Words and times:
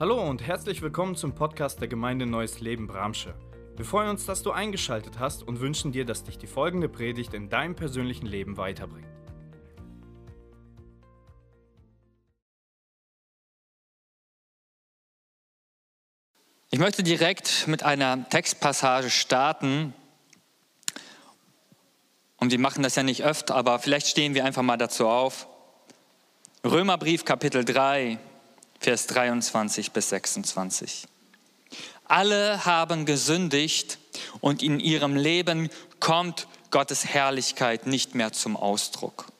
Hallo 0.00 0.20
und 0.28 0.42
herzlich 0.42 0.82
willkommen 0.82 1.14
zum 1.14 1.36
Podcast 1.36 1.80
der 1.80 1.86
Gemeinde 1.86 2.26
Neues 2.26 2.58
Leben 2.58 2.88
Bramsche. 2.88 3.32
Wir 3.76 3.84
freuen 3.84 4.10
uns, 4.10 4.26
dass 4.26 4.42
du 4.42 4.50
eingeschaltet 4.50 5.20
hast 5.20 5.44
und 5.44 5.60
wünschen 5.60 5.92
dir, 5.92 6.04
dass 6.04 6.24
dich 6.24 6.36
die 6.36 6.48
folgende 6.48 6.88
Predigt 6.88 7.32
in 7.32 7.48
deinem 7.48 7.76
persönlichen 7.76 8.26
Leben 8.26 8.56
weiterbringt. 8.56 9.06
Ich 16.72 16.80
möchte 16.80 17.04
direkt 17.04 17.68
mit 17.68 17.84
einer 17.84 18.28
Textpassage 18.28 19.10
starten. 19.10 19.94
Und 22.38 22.50
wir 22.50 22.58
machen 22.58 22.82
das 22.82 22.96
ja 22.96 23.04
nicht 23.04 23.22
öfter, 23.22 23.54
aber 23.54 23.78
vielleicht 23.78 24.08
stehen 24.08 24.34
wir 24.34 24.44
einfach 24.44 24.62
mal 24.62 24.76
dazu 24.76 25.06
auf. 25.06 25.46
Römerbrief 26.64 27.24
Kapitel 27.24 27.64
3, 27.64 28.18
Vers 28.84 29.06
23 29.06 29.92
bis 29.92 30.10
26. 30.10 31.06
Alle 32.04 32.66
haben 32.66 33.06
gesündigt 33.06 33.98
und 34.42 34.62
in 34.62 34.78
ihrem 34.78 35.16
Leben 35.16 35.70
kommt 36.00 36.46
Gottes 36.70 37.06
Herrlichkeit 37.06 37.86
nicht 37.86 38.14
mehr 38.14 38.32
zum 38.32 38.58
Ausdruck. 38.58 39.32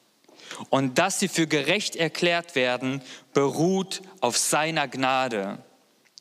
Und 0.70 0.97
dass 0.97 1.20
sie 1.20 1.29
für 1.29 1.47
gerecht 1.47 1.95
erklärt 1.95 2.55
werden, 2.55 3.03
beruht 3.34 4.01
auf 4.23 4.39
seiner 4.39 4.89
Gnade. 4.89 5.59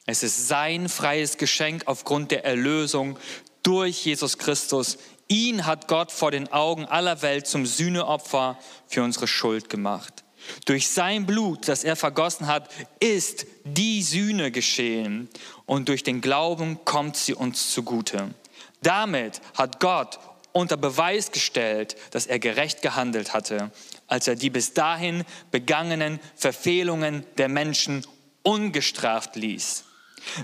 Es 0.05 0.21
ist 0.21 0.49
sein 0.49 0.89
freies 0.89 1.37
Geschenk 1.37 1.83
aufgrund 1.85 2.29
der 2.29 2.43
Erlösung 2.43 3.17
durch 3.61 4.03
Jesus 4.03 4.37
Christus. 4.37 4.97
Ihn 5.29 5.65
hat 5.65 5.87
Gott 5.87 6.11
vor 6.11 6.31
den 6.31 6.51
Augen 6.51 6.83
aller 6.83 7.21
Welt 7.21 7.47
zum 7.47 7.65
Sühneopfer 7.65 8.59
für 8.85 9.01
unsere 9.01 9.27
Schuld 9.27 9.69
gemacht. 9.69 10.22
Durch 10.65 10.87
sein 10.89 11.25
Blut, 11.25 11.67
das 11.67 11.83
er 11.83 11.95
vergossen 11.95 12.47
hat, 12.47 12.69
ist 12.99 13.45
die 13.63 14.01
Sühne 14.03 14.51
geschehen 14.51 15.29
und 15.65 15.89
durch 15.89 16.03
den 16.03 16.21
Glauben 16.21 16.83
kommt 16.85 17.15
sie 17.17 17.33
uns 17.33 17.71
zugute. 17.71 18.33
Damit 18.81 19.41
hat 19.55 19.79
Gott 19.79 20.19
unter 20.51 20.77
Beweis 20.77 21.31
gestellt, 21.31 21.95
dass 22.11 22.27
er 22.27 22.39
gerecht 22.39 22.81
gehandelt 22.81 23.33
hatte, 23.33 23.71
als 24.07 24.27
er 24.27 24.35
die 24.35 24.49
bis 24.49 24.73
dahin 24.73 25.23
begangenen 25.51 26.19
Verfehlungen 26.35 27.25
der 27.37 27.49
Menschen 27.49 28.05
ungestraft 28.43 29.35
ließ. 29.35 29.85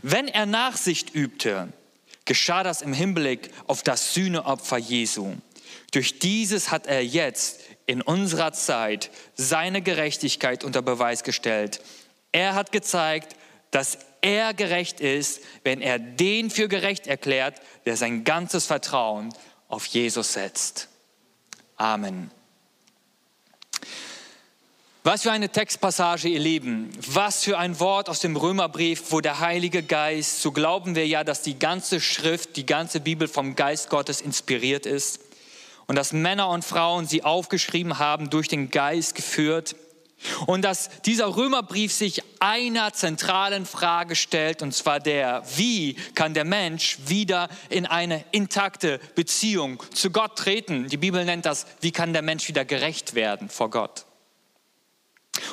Wenn 0.01 0.27
er 0.27 0.45
Nachsicht 0.45 1.13
übte, 1.13 1.71
geschah 2.25 2.63
das 2.63 2.81
im 2.81 2.93
Hinblick 2.93 3.51
auf 3.67 3.83
das 3.83 4.13
Sühneopfer 4.13 4.77
Jesu. 4.77 5.33
Durch 5.91 6.19
dieses 6.19 6.71
hat 6.71 6.87
er 6.87 7.03
jetzt 7.03 7.61
in 7.89 8.03
unserer 8.03 8.53
Zeit 8.53 9.09
seine 9.35 9.81
Gerechtigkeit 9.81 10.63
unter 10.63 10.83
Beweis 10.83 11.23
gestellt. 11.23 11.81
Er 12.31 12.53
hat 12.53 12.71
gezeigt, 12.71 13.35
dass 13.71 13.97
er 14.21 14.53
gerecht 14.53 14.99
ist, 14.99 15.41
wenn 15.63 15.81
er 15.81 15.97
den 15.97 16.51
für 16.51 16.67
gerecht 16.67 17.07
erklärt, 17.07 17.59
der 17.87 17.97
sein 17.97 18.25
ganzes 18.25 18.67
Vertrauen 18.67 19.33
auf 19.69 19.87
Jesus 19.87 20.33
setzt. 20.33 20.87
Amen. 21.77 22.29
Was 25.01 25.23
für 25.23 25.31
eine 25.31 25.49
Textpassage, 25.49 26.27
ihr 26.27 26.39
Lieben. 26.39 26.91
Was 27.07 27.43
für 27.43 27.57
ein 27.57 27.79
Wort 27.79 28.07
aus 28.07 28.19
dem 28.19 28.35
Römerbrief, 28.35 29.11
wo 29.11 29.19
der 29.19 29.39
Heilige 29.39 29.81
Geist, 29.81 30.43
so 30.43 30.51
glauben 30.51 30.93
wir 30.93 31.07
ja, 31.07 31.23
dass 31.23 31.41
die 31.41 31.57
ganze 31.57 31.99
Schrift, 31.99 32.55
die 32.55 32.67
ganze 32.67 32.99
Bibel 32.99 33.27
vom 33.27 33.55
Geist 33.55 33.89
Gottes 33.89 34.21
inspiriert 34.21 34.85
ist 34.85 35.21
und 35.89 35.95
dass 35.95 36.13
Männer 36.13 36.49
und 36.49 36.63
Frauen 36.63 37.07
sie 37.07 37.23
aufgeschrieben 37.23 37.97
haben, 37.97 38.29
durch 38.29 38.47
den 38.47 38.69
Geist 38.69 39.15
geführt. 39.15 39.75
Und 40.45 40.61
dass 40.61 41.01
dieser 41.01 41.35
Römerbrief 41.35 41.91
sich 41.91 42.21
einer 42.39 42.93
zentralen 42.93 43.65
Frage 43.65 44.15
stellt, 44.15 44.61
und 44.61 44.71
zwar 44.71 44.99
der, 44.99 45.41
wie 45.55 45.95
kann 46.13 46.35
der 46.35 46.45
Mensch 46.45 46.99
wieder 47.07 47.49
in 47.69 47.87
eine 47.87 48.23
intakte 48.29 48.99
Beziehung 49.15 49.81
zu 49.91 50.11
Gott 50.11 50.37
treten? 50.37 50.89
Die 50.89 50.97
Bibel 50.97 51.25
nennt 51.25 51.47
das, 51.47 51.65
wie 51.81 51.91
kann 51.91 52.13
der 52.13 52.21
Mensch 52.21 52.47
wieder 52.47 52.65
gerecht 52.65 53.15
werden 53.15 53.49
vor 53.49 53.71
Gott? 53.71 54.05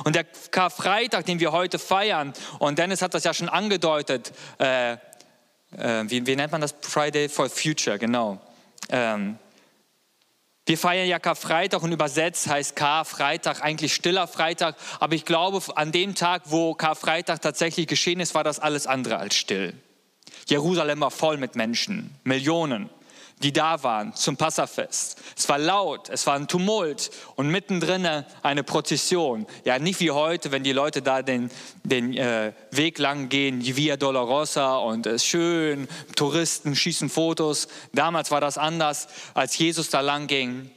Und 0.05 0.17
der 0.17 0.25
Karfreitag, 0.25 1.25
den 1.25 1.41
wir 1.41 1.53
heute 1.53 1.79
feiern, 1.79 2.35
und 2.59 2.79
Dennis 2.79 3.01
hat 3.01 3.15
das 3.15 3.25
ja 3.25 3.33
schon 3.33 3.49
angedeutet, 3.49 4.33
äh, 4.59 4.93
äh, 4.93 4.99
wie, 6.09 6.27
wie, 6.27 6.37
nennt 6.37 6.53
man 6.53 6.61
das? 6.61 6.75
Friday 6.83 7.31
for 7.31 7.49
Future, 7.49 7.99
genau. 7.99 8.39
Ähm, 8.91 9.39
wir 10.67 10.77
feiern 10.77 11.07
ja 11.07 11.21
Karfreitag 11.21 11.83
und 11.83 11.93
übersetzt 11.93 12.49
heißt 12.49 12.75
Karfreitag 12.75 13.63
eigentlich 13.63 13.95
stiller 13.95 14.27
Freitag. 14.27 14.77
Aber 14.99 15.15
ich 15.15 15.25
glaube, 15.25 15.63
an 15.77 15.93
dem 15.93 16.17
Tag, 16.17 16.43
wo 16.47 16.75
Karfreitag 16.75 17.41
tatsächlich 17.41 17.87
geschehen 17.87 18.19
ist, 18.19 18.35
war 18.35 18.43
das 18.43 18.59
alles 18.59 18.89
andere 18.89 19.19
als 19.19 19.37
still. 19.37 19.75
Jerusalem 20.49 21.01
war 21.01 21.13
voll 21.13 21.37
mit 21.37 21.55
Menschen, 21.55 22.11
Millionen, 22.25 22.91
die 23.43 23.53
da 23.53 23.83
waren 23.83 24.15
zum 24.15 24.37
Passafest. 24.37 25.21
Es 25.37 25.49
war 25.49 25.59
laut, 25.59 26.09
es 26.09 26.27
war 26.27 26.37
ein 26.37 26.49
Tumult 26.49 27.11
und 27.35 27.49
mittendrin 27.49 28.25
eine 28.43 28.65
Prozession. 28.65 29.47
Ja, 29.65 29.79
nicht 29.79 30.01
wie 30.01 30.11
heute, 30.11 30.53
wenn 30.53 30.65
die 30.65 30.73
Leute 30.73 31.03
da 31.03 31.21
den, 31.21 31.51
den 31.85 32.17
äh, 32.17 32.53
Weg 32.71 32.99
lang 32.99 33.29
gehen, 33.29 33.61
die 33.61 33.77
Via 33.77 33.99
Dolorosa 33.99 34.79
und 34.79 35.07
es 35.07 35.17
ist 35.17 35.27
schön, 35.27 35.87
Touristen 36.15 36.75
schießen 36.75 37.11
Fotos. 37.11 37.69
Damals 37.93 38.31
war 38.31 38.41
das 38.41 38.57
anders, 38.57 39.09
als 39.35 39.59
Jesus 39.59 39.91
da 39.91 40.01
lang 40.01 40.29
ging. 40.29 40.71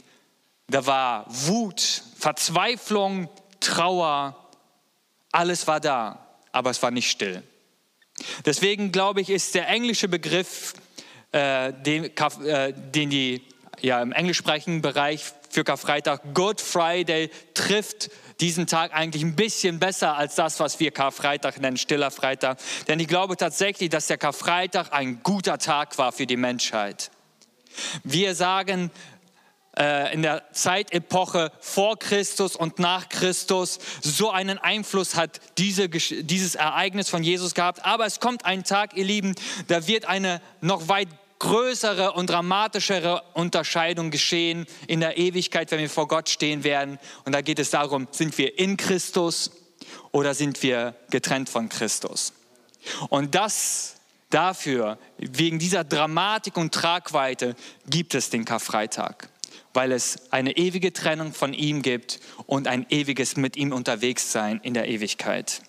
Da 0.67 0.85
war 0.85 1.25
Wut, 1.29 2.03
Verzweiflung, 2.17 3.29
Trauer, 3.61 4.35
alles 5.31 5.65
war 5.65 5.79
da, 5.79 6.27
aber 6.51 6.71
es 6.71 6.83
war 6.83 6.91
nicht 6.91 7.09
still. 7.09 7.41
Deswegen 8.45 8.91
glaube 8.91 9.21
ich, 9.21 9.29
ist 9.29 9.55
der 9.55 9.69
englische 9.69 10.09
Begriff 10.09 10.73
äh, 11.31 11.73
den, 11.73 12.05
äh, 12.05 12.73
den 12.73 13.09
die 13.09 13.43
ja, 13.81 14.01
im 14.01 14.11
englischsprachigen 14.11 14.81
Bereich 14.81 15.23
für 15.49 15.63
Karfreitag, 15.63 16.21
Good 16.33 16.61
Friday, 16.61 17.29
trifft 17.53 18.09
diesen 18.39 18.67
Tag 18.67 18.93
eigentlich 18.93 19.23
ein 19.23 19.35
bisschen 19.35 19.79
besser 19.79 20.15
als 20.15 20.35
das, 20.35 20.59
was 20.59 20.79
wir 20.79 20.91
Karfreitag 20.91 21.59
nennen, 21.59 21.77
stiller 21.77 22.11
Freitag. 22.11 22.59
Denn 22.87 22.99
ich 22.99 23.07
glaube 23.07 23.35
tatsächlich, 23.35 23.89
dass 23.89 24.07
der 24.07 24.17
Karfreitag 24.17 24.93
ein 24.93 25.21
guter 25.23 25.57
Tag 25.57 25.97
war 25.97 26.11
für 26.11 26.25
die 26.25 26.37
Menschheit. 26.37 27.11
Wir 28.03 28.35
sagen, 28.35 28.91
äh, 29.77 30.13
in 30.13 30.21
der 30.21 30.51
Zeitepoche 30.51 31.51
vor 31.59 31.97
Christus 31.97 32.55
und 32.55 32.79
nach 32.79 33.09
Christus 33.09 33.79
so 34.01 34.31
einen 34.31 34.57
Einfluss 34.57 35.15
hat 35.15 35.39
diese, 35.57 35.89
dieses 35.89 36.55
Ereignis 36.55 37.09
von 37.09 37.23
Jesus 37.23 37.53
gehabt. 37.53 37.85
Aber 37.85 38.05
es 38.05 38.19
kommt 38.19 38.45
ein 38.45 38.63
Tag, 38.63 38.95
ihr 38.97 39.05
Lieben, 39.05 39.35
da 39.67 39.87
wird 39.87 40.05
eine 40.05 40.41
noch 40.61 40.87
weit 40.87 41.07
größere 41.39 42.13
und 42.13 42.29
dramatischere 42.29 43.23
Unterscheidung 43.33 44.11
geschehen 44.11 44.67
in 44.87 44.99
der 44.99 45.17
Ewigkeit, 45.17 45.71
wenn 45.71 45.79
wir 45.79 45.89
vor 45.89 46.07
Gott 46.07 46.29
stehen 46.29 46.63
werden. 46.63 46.99
Und 47.25 47.33
da 47.33 47.41
geht 47.41 47.59
es 47.59 47.69
darum, 47.69 48.07
sind 48.11 48.37
wir 48.37 48.59
in 48.59 48.77
Christus 48.77 49.51
oder 50.11 50.33
sind 50.33 50.61
wir 50.61 50.95
getrennt 51.09 51.49
von 51.49 51.69
Christus? 51.69 52.33
Und 53.09 53.35
das 53.35 53.95
dafür, 54.29 54.99
wegen 55.17 55.59
dieser 55.59 55.83
Dramatik 55.83 56.57
und 56.57 56.73
Tragweite, 56.73 57.55
gibt 57.87 58.13
es 58.15 58.29
den 58.29 58.45
Karfreitag 58.45 59.29
weil 59.73 59.91
es 59.91 60.31
eine 60.31 60.57
ewige 60.57 60.93
Trennung 60.93 61.33
von 61.33 61.53
ihm 61.53 61.81
gibt 61.81 62.19
und 62.47 62.67
ein 62.67 62.85
ewiges 62.89 63.37
mit 63.37 63.55
ihm 63.55 63.71
unterwegs 63.71 64.31
sein 64.31 64.59
in 64.63 64.73
der 64.73 64.87
Ewigkeit. 64.87 65.61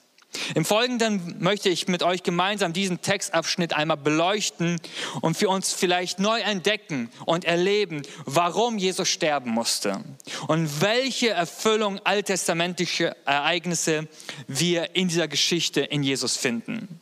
Im 0.55 0.65
Folgenden 0.65 1.37
möchte 1.41 1.69
ich 1.69 1.89
mit 1.89 2.03
euch 2.03 2.23
gemeinsam 2.23 2.73
diesen 2.73 3.01
Textabschnitt 3.03 3.73
einmal 3.73 3.97
beleuchten 3.97 4.81
und 5.21 5.37
für 5.37 5.49
uns 5.49 5.73
vielleicht 5.73 6.19
neu 6.19 6.41
entdecken 6.41 7.11
und 7.27 7.45
erleben, 7.45 8.03
warum 8.27 8.79
Jesus 8.79 9.09
sterben 9.09 9.51
musste 9.51 10.05
und 10.47 10.81
welche 10.81 11.31
Erfüllung 11.31 12.01
alttestamentische 12.05 13.17
Ereignisse 13.27 14.09
wir 14.47 14.95
in 14.95 15.09
dieser 15.09 15.29
Geschichte 15.29 15.81
in 15.81 16.03
Jesus 16.03 16.37
finden. 16.37 17.01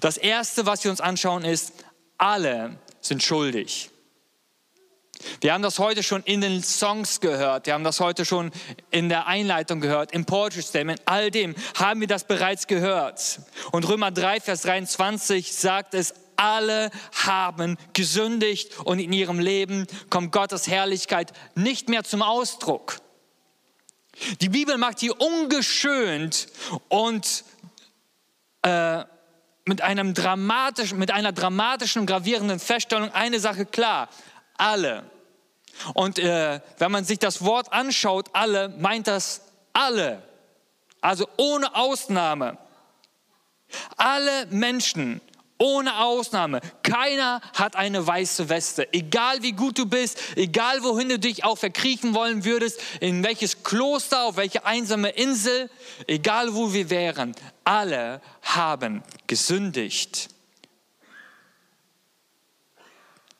Das 0.00 0.16
Erste, 0.16 0.66
was 0.66 0.84
wir 0.84 0.90
uns 0.90 1.00
anschauen, 1.00 1.44
ist, 1.44 1.72
alle 2.18 2.78
sind 3.00 3.22
schuldig. 3.22 3.90
Wir 5.40 5.52
haben 5.52 5.62
das 5.62 5.78
heute 5.78 6.02
schon 6.02 6.22
in 6.22 6.40
den 6.40 6.62
Songs 6.62 7.20
gehört, 7.20 7.66
wir 7.66 7.74
haben 7.74 7.84
das 7.84 8.00
heute 8.00 8.24
schon 8.24 8.50
in 8.90 9.08
der 9.08 9.26
Einleitung 9.26 9.80
gehört, 9.80 10.12
im 10.12 10.24
Poetry 10.24 10.62
Statement, 10.62 11.00
all 11.04 11.30
dem 11.30 11.54
haben 11.74 12.00
wir 12.00 12.08
das 12.08 12.24
bereits 12.24 12.66
gehört. 12.66 13.40
Und 13.72 13.88
Römer 13.88 14.10
3, 14.10 14.40
Vers 14.40 14.62
23 14.62 15.54
sagt 15.54 15.94
es, 15.94 16.14
alle 16.36 16.90
haben 17.24 17.76
gesündigt 17.92 18.78
und 18.84 18.98
in 18.98 19.12
ihrem 19.12 19.38
Leben 19.38 19.86
kommt 20.10 20.32
Gottes 20.32 20.66
Herrlichkeit 20.66 21.32
nicht 21.54 21.88
mehr 21.88 22.04
zum 22.04 22.22
Ausdruck. 22.22 23.00
Die 24.40 24.48
Bibel 24.48 24.78
macht 24.78 25.00
hier 25.00 25.20
ungeschönt 25.20 26.46
und 26.88 27.44
äh, 28.62 29.04
mit, 29.66 29.80
einem 29.80 30.14
dramatischen, 30.14 30.98
mit 30.98 31.10
einer 31.10 31.32
dramatischen, 31.32 32.06
gravierenden 32.06 32.60
Feststellung 32.60 33.10
eine 33.12 33.40
Sache 33.40 33.66
klar. 33.66 34.08
Alle 34.56 35.04
und 35.94 36.18
äh, 36.18 36.60
wenn 36.78 36.92
man 36.92 37.04
sich 37.04 37.18
das 37.18 37.44
Wort 37.44 37.72
anschaut, 37.72 38.28
alle, 38.32 38.68
meint 38.68 39.06
das 39.06 39.42
alle. 39.72 40.22
Also 41.00 41.28
ohne 41.36 41.74
Ausnahme. 41.74 42.58
Alle 43.96 44.46
Menschen 44.46 45.20
ohne 45.58 45.98
Ausnahme. 45.98 46.60
Keiner 46.82 47.40
hat 47.54 47.76
eine 47.76 48.06
weiße 48.06 48.48
Weste. 48.48 48.92
Egal 48.92 49.42
wie 49.42 49.52
gut 49.52 49.78
du 49.78 49.86
bist, 49.86 50.18
egal 50.36 50.82
wohin 50.82 51.08
du 51.08 51.18
dich 51.18 51.44
auch 51.44 51.58
verkriechen 51.58 52.14
wollen 52.14 52.44
würdest, 52.44 52.80
in 53.00 53.22
welches 53.22 53.62
Kloster, 53.62 54.24
auf 54.24 54.36
welche 54.36 54.66
einsame 54.66 55.10
Insel, 55.10 55.70
egal 56.06 56.54
wo 56.54 56.72
wir 56.72 56.90
wären, 56.90 57.34
alle 57.64 58.20
haben 58.42 59.02
gesündigt. 59.26 60.28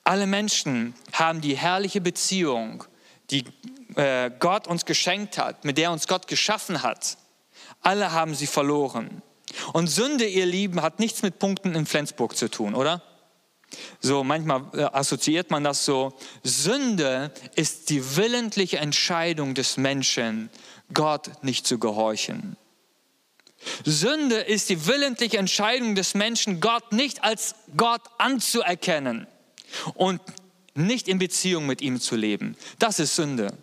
Alle 0.05 0.27
Menschen 0.27 0.95
haben 1.13 1.41
die 1.41 1.57
herrliche 1.57 2.03
Beziehung, 2.03 2.85
die 3.31 3.45
äh, 3.97 4.31
Gott 4.39 4.67
uns 4.67 4.85
geschenkt 4.85 5.39
hat, 5.39 5.65
mit 5.65 5.79
der 5.79 5.91
uns 5.91 6.07
Gott 6.07 6.29
geschaffen 6.29 6.83
hat. 6.83 7.17
Alle 7.81 8.13
haben 8.13 8.35
sie 8.35 8.47
verloren. 8.47 9.23
Und 9.73 9.87
Sünde, 9.87 10.27
ihr 10.27 10.45
Lieben, 10.45 10.83
hat 10.83 11.01
nichts 11.01 11.23
mit 11.23 11.39
Punkten 11.39 11.75
in 11.75 11.87
Flensburg 11.87 12.37
zu 12.37 12.51
tun, 12.51 12.75
oder? 12.75 13.03
So, 14.01 14.25
manchmal 14.25 14.67
äh, 14.75 14.83
assoziiert 14.83 15.51
man 15.51 15.65
das 15.65 15.87
so. 15.87 16.13
Sünde 16.43 17.33
ist 17.55 17.89
die 17.89 18.17
willentliche 18.17 18.79
Entscheidung 18.79 19.55
des 19.55 19.79
Menschen, 19.79 20.51
Gott 20.93 21.43
nicht 21.43 21.67
zu 21.67 21.79
gehorchen. 21.79 22.59
Sünde 23.87 24.37
ist 24.37 24.69
die 24.69 24.87
willentliche 24.87 25.39
Entscheidung 25.39 25.95
des 25.95 26.13
Menschen, 26.13 26.61
Gott 26.61 26.93
nicht 26.93 27.25
als 27.25 27.55
Gott 27.75 28.03
anzuerkennen 28.19 29.27
und 29.95 30.21
nicht 30.75 31.09
in 31.09 31.19
Beziehung 31.19 31.67
mit 31.67 31.81
ihm 31.81 32.01
zu 32.01 32.17
leben. 32.17 32.57
Das 32.79 32.99
ist 32.99 33.15
Sünde. 33.15 33.57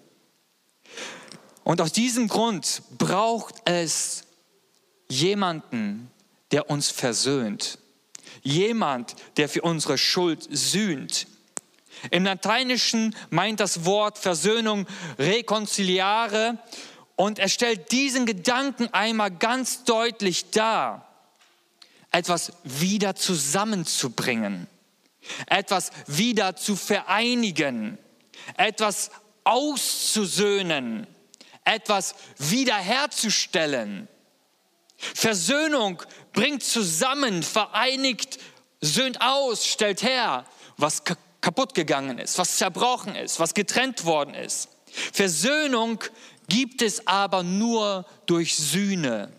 Und 1.64 1.82
aus 1.82 1.92
diesem 1.92 2.28
Grund 2.28 2.82
braucht 2.98 3.56
es 3.66 4.24
jemanden, 5.10 6.10
der 6.52 6.70
uns 6.70 6.90
versöhnt. 6.90 7.78
Jemand, 8.44 9.16
der 9.38 9.50
für 9.50 9.62
unsere 9.62 9.98
Schuld 9.98 10.48
sühnt. 10.50 11.28
Im 12.10 12.24
Lateinischen 12.24 13.16
meint 13.30 13.60
das 13.60 13.86
Wort 13.86 14.18
Versöhnung 14.18 14.88
reconciliare 15.20 16.58
und 17.16 17.38
er 17.38 17.50
stellt 17.50 17.92
diesen 17.92 18.26
Gedanken 18.26 18.88
einmal 18.94 19.30
ganz 19.30 19.84
deutlich 19.84 20.50
dar. 20.50 21.08
Etwas 22.10 22.54
wieder 22.64 23.16
zusammenzubringen, 23.16 24.68
etwas 25.48 25.92
wieder 26.08 26.56
zu 26.56 26.76
vereinigen, 26.76 27.98
etwas 28.58 29.12
auszusöhnen, 29.44 31.08
etwas 31.64 32.16
wiederherzustellen. 32.38 34.08
Versöhnung 34.98 36.02
bringt 36.34 36.64
zusammen, 36.64 37.44
vereinigt, 37.44 38.40
söhnt 38.82 39.22
aus, 39.22 39.66
stellt 39.66 40.04
her, 40.04 40.46
was 40.78 41.04
kaputt 41.42 41.74
gegangen 41.74 42.20
ist, 42.20 42.38
was 42.38 42.58
zerbrochen 42.58 43.16
ist, 43.16 43.40
was 43.40 43.54
getrennt 43.54 44.06
worden 44.06 44.36
ist. 44.36 44.70
Versöhnung 45.14 46.04
gibt 46.48 46.82
es 46.82 47.08
aber 47.08 47.44
nur 47.44 48.06
durch 48.26 48.56
Sühne. 48.56 49.32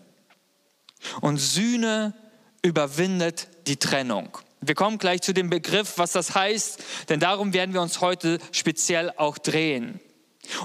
Und 1.21 1.37
Sühne 1.37 2.13
überwindet 2.61 3.47
die 3.67 3.77
Trennung. 3.77 4.37
Wir 4.65 4.75
kommen 4.75 4.97
gleich 4.97 5.21
zu 5.21 5.33
dem 5.33 5.49
Begriff, 5.49 5.93
was 5.97 6.11
das 6.13 6.35
heißt, 6.35 6.83
denn 7.09 7.19
darum 7.19 7.53
werden 7.53 7.73
wir 7.73 7.81
uns 7.81 8.01
heute 8.01 8.39
speziell 8.51 9.11
auch 9.17 9.37
drehen. 9.37 9.99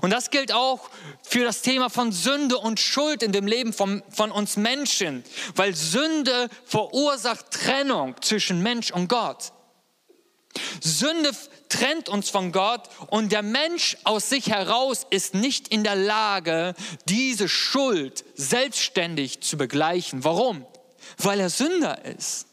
Und 0.01 0.11
das 0.11 0.31
gilt 0.31 0.53
auch 0.53 0.91
für 1.23 1.45
das 1.45 1.63
Thema 1.63 1.89
von 1.89 2.11
Sünde 2.11 2.59
und 2.59 2.81
Schuld 2.81 3.23
in 3.23 3.33
dem 3.33 3.47
Leben 3.47 3.73
von, 3.73 4.03
von 4.11 4.33
uns 4.33 4.57
Menschen, 4.57 5.25
weil 5.55 5.75
Sünde 5.75 6.49
verursacht 6.65 7.51
Trennung 7.51 8.17
zwischen 8.21 8.63
Mensch 8.63 8.91
und 8.91 9.09
Gott. 9.09 9.53
Sünde 10.81 11.31
trennt 11.69 12.09
uns 12.09 12.31
von 12.31 12.51
Gott 12.51 12.89
und 13.09 13.31
der 13.31 13.43
Mensch 13.43 13.97
aus 14.03 14.29
sich 14.29 14.49
heraus 14.49 15.07
ist 15.11 15.35
nicht 15.35 15.69
in 15.69 15.85
der 15.85 15.95
Lage, 15.95 16.75
diese 17.09 17.49
Schuld 17.49 18.25
selbstständig 18.35 19.41
zu 19.43 19.57
begleichen. 19.57 20.25
Warum? 20.25 20.67
Weil 21.19 21.39
er 21.39 21.51
Sünder 21.51 22.05
ist. 22.05 22.48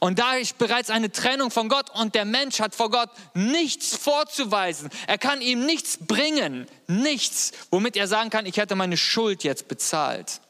Und 0.00 0.18
da 0.18 0.34
ist 0.34 0.58
bereits 0.58 0.90
eine 0.90 1.12
Trennung 1.12 1.50
von 1.50 1.68
Gott 1.68 1.90
und 1.90 2.14
der 2.14 2.24
Mensch 2.24 2.60
hat 2.60 2.74
vor 2.74 2.90
Gott 2.90 3.10
nichts 3.34 3.96
vorzuweisen. 3.96 4.90
Er 5.06 5.18
kann 5.18 5.40
ihm 5.40 5.64
nichts 5.64 5.98
bringen, 5.98 6.66
nichts, 6.86 7.52
womit 7.70 7.96
er 7.96 8.08
sagen 8.08 8.30
kann, 8.30 8.46
ich 8.46 8.56
hätte 8.56 8.74
meine 8.74 8.96
Schuld 8.96 9.44
jetzt 9.44 9.68
bezahlt. 9.68 10.40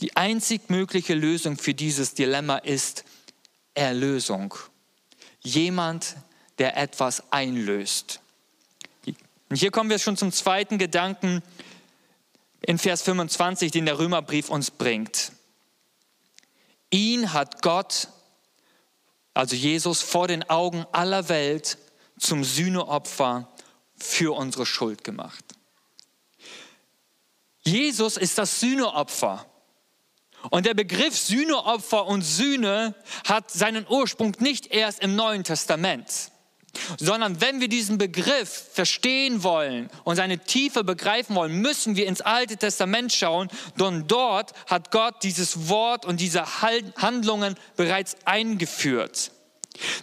Die 0.00 0.16
einzig 0.16 0.68
mögliche 0.68 1.14
Lösung 1.14 1.56
für 1.56 1.74
dieses 1.74 2.14
Dilemma 2.14 2.58
ist 2.58 3.04
Erlösung. 3.74 4.54
Jemand, 5.42 6.16
der 6.58 6.76
etwas 6.76 7.32
einlöst. 7.32 8.20
Und 9.06 9.56
hier 9.56 9.70
kommen 9.70 9.90
wir 9.90 9.98
schon 9.98 10.16
zum 10.16 10.32
zweiten 10.32 10.78
Gedanken 10.78 11.42
in 12.62 12.78
Vers 12.78 13.02
25, 13.02 13.70
den 13.70 13.86
der 13.86 13.98
Römerbrief 13.98 14.48
uns 14.48 14.70
bringt. 14.70 15.32
Ihn 16.92 17.32
hat 17.32 17.62
Gott, 17.62 18.08
also 19.34 19.56
Jesus, 19.56 20.02
vor 20.02 20.28
den 20.28 20.48
Augen 20.48 20.86
aller 20.92 21.28
Welt 21.28 21.78
zum 22.18 22.44
Sühneopfer 22.44 23.48
für 23.96 24.36
unsere 24.36 24.66
Schuld 24.66 25.02
gemacht. 25.02 25.44
Jesus 27.62 28.16
ist 28.16 28.38
das 28.38 28.60
Sühneopfer. 28.60 29.46
Und 30.50 30.66
der 30.66 30.74
Begriff 30.74 31.16
Sühneopfer 31.16 32.06
und 32.06 32.22
Sühne 32.22 32.94
hat 33.26 33.50
seinen 33.50 33.86
Ursprung 33.88 34.36
nicht 34.40 34.66
erst 34.66 35.00
im 35.00 35.14
Neuen 35.14 35.44
Testament 35.44 36.31
sondern 36.98 37.40
wenn 37.40 37.60
wir 37.60 37.68
diesen 37.68 37.98
Begriff 37.98 38.66
verstehen 38.72 39.42
wollen 39.42 39.90
und 40.04 40.16
seine 40.16 40.38
Tiefe 40.38 40.84
begreifen 40.84 41.36
wollen, 41.36 41.60
müssen 41.60 41.96
wir 41.96 42.06
ins 42.06 42.20
Alte 42.20 42.56
Testament 42.56 43.12
schauen, 43.12 43.48
denn 43.78 44.06
dort 44.06 44.52
hat 44.66 44.90
Gott 44.90 45.22
dieses 45.22 45.68
Wort 45.68 46.04
und 46.04 46.20
diese 46.20 46.62
Handlungen 46.62 47.56
bereits 47.76 48.16
eingeführt. 48.24 49.32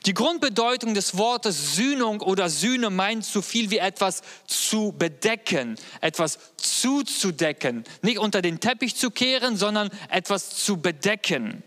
Die 0.05 0.13
Grundbedeutung 0.13 0.93
des 0.95 1.17
Wortes 1.17 1.75
Sühnung 1.75 2.21
oder 2.21 2.49
Sühne 2.49 2.89
meint 2.89 3.23
so 3.23 3.41
viel 3.41 3.69
wie 3.69 3.77
etwas 3.77 4.21
zu 4.47 4.95
bedecken, 4.97 5.75
etwas 6.01 6.39
zuzudecken, 6.57 7.83
nicht 8.01 8.17
unter 8.17 8.41
den 8.41 8.59
Teppich 8.59 8.95
zu 8.95 9.11
kehren, 9.11 9.57
sondern 9.57 9.89
etwas 10.09 10.55
zu 10.63 10.77
bedecken. 10.77 11.63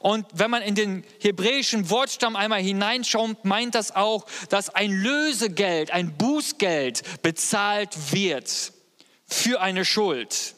Und 0.00 0.26
wenn 0.32 0.50
man 0.50 0.62
in 0.62 0.74
den 0.74 1.04
hebräischen 1.20 1.90
Wortstamm 1.90 2.34
einmal 2.34 2.60
hineinschaut, 2.60 3.44
meint 3.44 3.74
das 3.74 3.94
auch, 3.94 4.26
dass 4.48 4.68
ein 4.70 4.90
Lösegeld, 4.90 5.92
ein 5.92 6.16
Bußgeld 6.16 7.22
bezahlt 7.22 8.12
wird 8.12 8.72
für 9.26 9.60
eine 9.60 9.84
Schuld. 9.84 10.54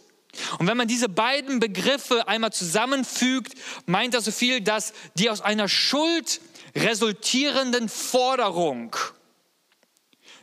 Und 0.59 0.66
wenn 0.66 0.78
man 0.78 0.88
diese 0.88 1.11
beiden 1.11 1.61
Begriffe 1.61 2.26
einmal 2.26 2.52
zusammenfügt, 2.52 3.52
meint 3.85 4.14
das 4.14 4.25
so 4.25 4.31
viel, 4.31 4.62
dass 4.62 4.95
die 5.14 5.28
aus 5.28 5.42
einer 5.42 5.69
Schuld 5.69 6.40
resultierenden 6.75 7.90
Forderung 7.90 8.97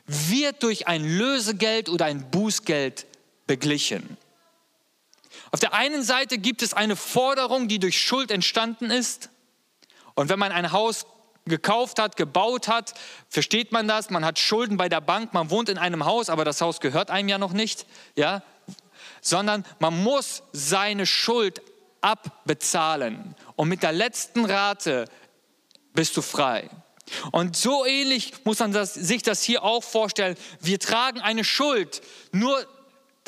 wird 0.06 0.62
durch 0.62 0.88
ein 0.88 1.04
Lösegeld 1.04 1.90
oder 1.90 2.06
ein 2.06 2.30
Bußgeld 2.30 3.08
beglichen. 3.48 4.18
Auf 5.52 5.60
der 5.60 5.74
einen 5.74 6.04
Seite 6.04 6.38
gibt 6.38 6.62
es 6.62 6.74
eine 6.74 6.96
Forderung, 6.96 7.68
die 7.68 7.80
durch 7.80 8.02
Schuld 8.02 8.32
entstanden 8.32 8.92
ist. 8.92 9.30
Und 10.14 10.30
wenn 10.30 10.40
man 10.40 10.52
ein 10.52 10.72
Haus 10.72 11.06
gekauft 11.46 12.00
hat, 12.00 12.16
gebaut 12.16 12.68
hat, 12.68 12.94
versteht 13.30 13.72
man 13.72 13.88
das. 13.88 14.10
Man 14.10 14.24
hat 14.24 14.40
Schulden 14.40 14.78
bei 14.78 14.90
der 14.90 15.02
Bank, 15.02 15.34
man 15.34 15.50
wohnt 15.50 15.70
in 15.70 15.78
einem 15.78 16.06
Haus, 16.06 16.30
aber 16.30 16.46
das 16.46 16.62
Haus 16.62 16.80
gehört 16.80 17.10
einem 17.10 17.30
ja 17.30 17.38
noch 17.38 17.54
nicht, 17.54 17.86
ja? 18.16 18.44
Sondern 19.22 19.66
man 19.80 20.04
muss 20.04 20.44
seine 20.52 21.06
Schuld 21.06 21.62
abbezahlen. 22.02 23.36
Und 23.56 23.70
mit 23.70 23.84
der 23.84 23.92
letzten 23.92 24.46
Rate 24.46 25.06
bist 25.94 26.16
du 26.16 26.22
frei. 26.22 26.70
Und 27.32 27.58
so 27.58 27.86
ähnlich 27.86 28.34
muss 28.46 28.60
man 28.60 28.72
das, 28.72 28.94
sich 28.94 29.24
das 29.24 29.42
hier 29.42 29.64
auch 29.64 29.84
vorstellen. 29.84 30.38
Wir 30.60 30.80
tragen 30.80 31.22
eine 31.22 31.44
Schuld. 31.44 32.02
Nur 32.32 32.66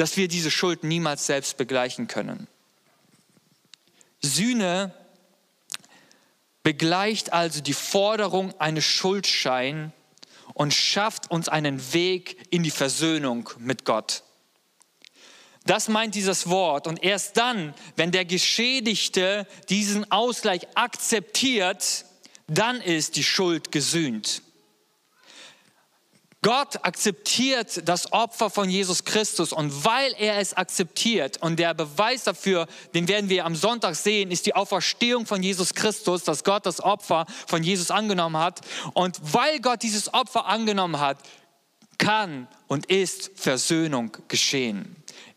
dass 0.01 0.17
wir 0.17 0.27
diese 0.27 0.50
Schuld 0.50 0.84
niemals 0.84 1.27
selbst 1.27 1.58
begleichen 1.58 2.08
können. 2.08 2.48
Sühne 4.24 4.96
begleicht 6.63 7.34
also 7.34 7.62
die 7.62 7.75
Forderung 7.75 8.60
eines 8.60 8.84
Schuldschein 8.84 9.93
und 10.55 10.74
schafft 10.74 11.29
uns 11.29 11.50
einen 11.50 11.93
Weg 11.93 12.48
in 12.50 12.63
die 12.63 12.72
Versöhnung 12.72 13.51
mit 13.60 13.86
Gott. 13.86 14.24
Das 15.67 15.88
meint 15.88 16.15
dieses 16.15 16.50
Wort. 16.50 16.88
Und 16.88 17.03
erst 17.03 17.38
dann, 17.38 17.75
wenn 17.96 18.10
der 18.10 18.25
Geschädigte 18.25 19.46
diesen 19.70 20.12
Ausgleich 20.12 20.67
akzeptiert, 20.74 22.05
dann 22.48 22.81
ist 22.81 23.17
die 23.17 23.24
Schuld 23.24 23.72
gesühnt. 23.72 24.41
Gott 26.43 26.83
akzeptiert 26.83 27.88
das 27.88 28.12
Opfer 28.13 28.50
von 28.50 28.67
Jesus 28.67 29.03
Christus 29.03 29.53
und 29.53 29.86
weil 29.86 30.12
er 30.17 30.39
es 30.39 30.55
akzeptiert 30.55 31.38
und 31.38 31.60
der 31.60 31.75
Beweis 31.75 32.24
dafür, 32.24 32.65
den 32.95 33.07
werden 33.07 33.29
wir 33.29 33.45
am 33.45 33.55
Sonntag 33.55 33.95
sehen, 33.95 34.31
ist 34.31 34.48
die 34.48 34.55
Auferstehung 34.55 35.27
von 35.27 35.43
Jesus 35.43 35.75
Christus, 35.75 36.24
dass 36.24 36.43
Gott 36.43 36.65
das 36.65 36.81
Opfer 36.81 37.27
von 37.45 37.62
Jesus 37.62 37.91
angenommen 37.91 38.38
hat 38.38 38.62
und 38.93 39.19
weil 39.21 39.60
Gott 39.60 39.83
dieses 39.83 40.12
Opfer 40.15 40.48
angenommen 40.48 41.00
hat, 41.00 41.19
kann 42.00 42.48
und 42.67 42.88
ist 42.88 43.29
Versöhnung 43.36 44.17
geschehen, 44.27 44.95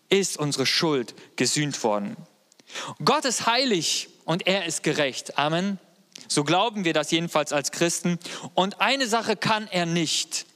ist 0.08 0.38
unsere 0.38 0.64
Schuld 0.64 1.14
gesühnt 1.36 1.84
worden. 1.84 2.16
Gott 3.04 3.26
ist 3.26 3.44
heilig 3.44 4.08
und 4.24 4.46
er 4.46 4.64
ist 4.64 4.82
gerecht. 4.82 5.36
Amen. 5.36 5.78
So 6.28 6.44
glauben 6.44 6.86
wir 6.86 6.94
das 6.94 7.10
jedenfalls 7.10 7.52
als 7.52 7.72
Christen. 7.72 8.18
Und 8.54 8.80
eine 8.80 9.06
Sache 9.06 9.36
kann 9.36 9.68
er 9.70 9.84
nicht. 9.84 10.46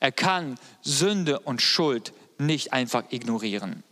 Er 0.00 0.12
kann 0.12 0.58
Sünde 0.82 1.40
und 1.40 1.62
Schuld 1.62 2.12
nicht 2.38 2.72
einfach 2.72 3.04
ignorieren. 3.10 3.84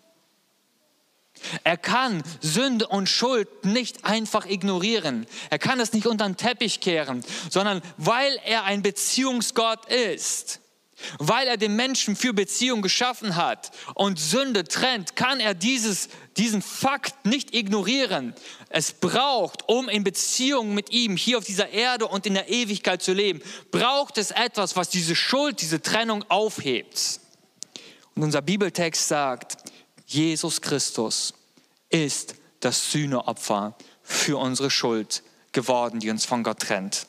Er 1.64 1.76
kann 1.76 2.22
Sünde 2.40 2.88
und 2.88 3.08
Schuld 3.08 3.64
nicht 3.64 4.04
einfach 4.04 4.46
ignorieren. 4.46 5.26
Er 5.50 5.58
kann 5.58 5.78
es 5.80 5.92
nicht 5.92 6.06
unter 6.06 6.26
den 6.26 6.36
Teppich 6.36 6.80
kehren, 6.80 7.24
sondern 7.50 7.82
weil 7.96 8.36
er 8.44 8.64
ein 8.64 8.82
Beziehungsgott 8.82 9.86
ist, 9.86 10.60
weil 11.18 11.48
er 11.48 11.56
den 11.56 11.76
Menschen 11.76 12.16
für 12.16 12.32
Beziehung 12.32 12.82
geschaffen 12.82 13.36
hat 13.36 13.70
und 13.94 14.18
Sünde 14.18 14.64
trennt, 14.64 15.16
kann 15.16 15.40
er 15.40 15.54
dieses, 15.54 16.08
diesen 16.36 16.62
Fakt 16.62 17.26
nicht 17.26 17.54
ignorieren. 17.54 18.34
Es 18.68 18.92
braucht, 18.92 19.68
um 19.68 19.88
in 19.88 20.04
Beziehung 20.04 20.74
mit 20.74 20.90
ihm 20.90 21.16
hier 21.16 21.38
auf 21.38 21.44
dieser 21.44 21.70
Erde 21.70 22.06
und 22.06 22.26
in 22.26 22.34
der 22.34 22.48
Ewigkeit 22.48 23.02
zu 23.02 23.12
leben, 23.12 23.40
braucht 23.70 24.18
es 24.18 24.30
etwas, 24.30 24.76
was 24.76 24.88
diese 24.88 25.16
Schuld, 25.16 25.60
diese 25.60 25.82
Trennung 25.82 26.24
aufhebt. 26.28 27.20
Und 28.14 28.22
unser 28.22 28.42
Bibeltext 28.42 29.08
sagt, 29.08 29.56
Jesus 30.06 30.60
Christus 30.60 31.34
ist 31.90 32.34
das 32.60 32.92
Sühneopfer 32.92 33.76
für 34.02 34.38
unsere 34.38 34.70
Schuld 34.70 35.22
geworden, 35.52 36.00
die 36.00 36.10
uns 36.10 36.24
von 36.24 36.42
Gott 36.42 36.60
trennt. 36.60 37.07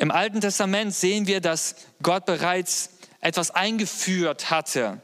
Im 0.00 0.10
Alten 0.10 0.40
Testament 0.40 0.94
sehen 0.94 1.26
wir, 1.26 1.42
dass 1.42 1.74
Gott 2.02 2.24
bereits 2.24 2.88
etwas 3.20 3.50
eingeführt 3.50 4.50
hatte. 4.50 5.02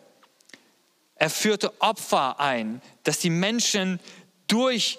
Er 1.16 1.28
führte 1.28 1.78
Opfer 1.82 2.40
ein, 2.40 2.80
dass 3.02 3.18
die 3.18 3.28
Menschen 3.28 4.00
durch, 4.46 4.98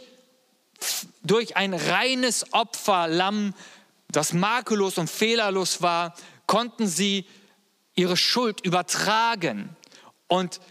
durch 1.24 1.58
ein 1.58 1.74
reines 1.74 2.54
Opferlamm, 2.54 3.56
das 4.10 4.34
makellos 4.34 5.00
und 5.00 5.10
fehlerlos 5.10 5.82
war, 5.82 6.14
konnten 6.46 6.88
sie 6.88 7.26
ihre 7.96 8.18
Schuld 8.18 8.64
übertragen 8.64 9.76
und 10.28 10.62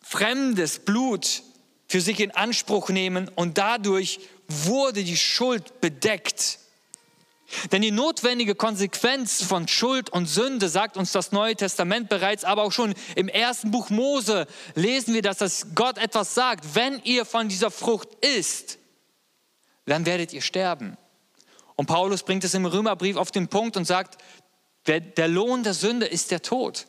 fremdes 0.00 0.80
Blut 0.80 1.44
für 1.86 2.00
sich 2.00 2.18
in 2.18 2.32
Anspruch 2.32 2.88
nehmen 2.88 3.30
und 3.36 3.56
dadurch 3.56 4.18
wurde 4.48 5.04
die 5.04 5.16
Schuld 5.16 5.80
bedeckt. 5.80 6.58
Denn 7.72 7.82
die 7.82 7.90
notwendige 7.90 8.54
Konsequenz 8.54 9.42
von 9.42 9.68
Schuld 9.68 10.10
und 10.10 10.26
Sünde 10.26 10.68
sagt 10.68 10.96
uns 10.96 11.12
das 11.12 11.32
Neue 11.32 11.56
Testament 11.56 12.08
bereits, 12.08 12.44
aber 12.44 12.62
auch 12.62 12.72
schon 12.72 12.94
im 13.16 13.28
ersten 13.28 13.70
Buch 13.70 13.90
Mose 13.90 14.46
lesen 14.74 15.14
wir, 15.14 15.22
dass 15.22 15.38
das 15.38 15.74
Gott 15.74 15.98
etwas 15.98 16.34
sagt. 16.34 16.74
Wenn 16.74 17.00
ihr 17.04 17.24
von 17.24 17.48
dieser 17.48 17.70
Frucht 17.70 18.08
isst, 18.24 18.78
dann 19.86 20.06
werdet 20.06 20.32
ihr 20.32 20.42
sterben. 20.42 20.96
Und 21.76 21.86
Paulus 21.86 22.22
bringt 22.22 22.44
es 22.44 22.54
im 22.54 22.66
Römerbrief 22.66 23.16
auf 23.16 23.30
den 23.30 23.48
Punkt 23.48 23.76
und 23.76 23.84
sagt, 23.84 24.22
der 24.86 25.28
Lohn 25.28 25.62
der 25.62 25.74
Sünde 25.74 26.06
ist 26.06 26.30
der 26.30 26.42
Tod. 26.42 26.86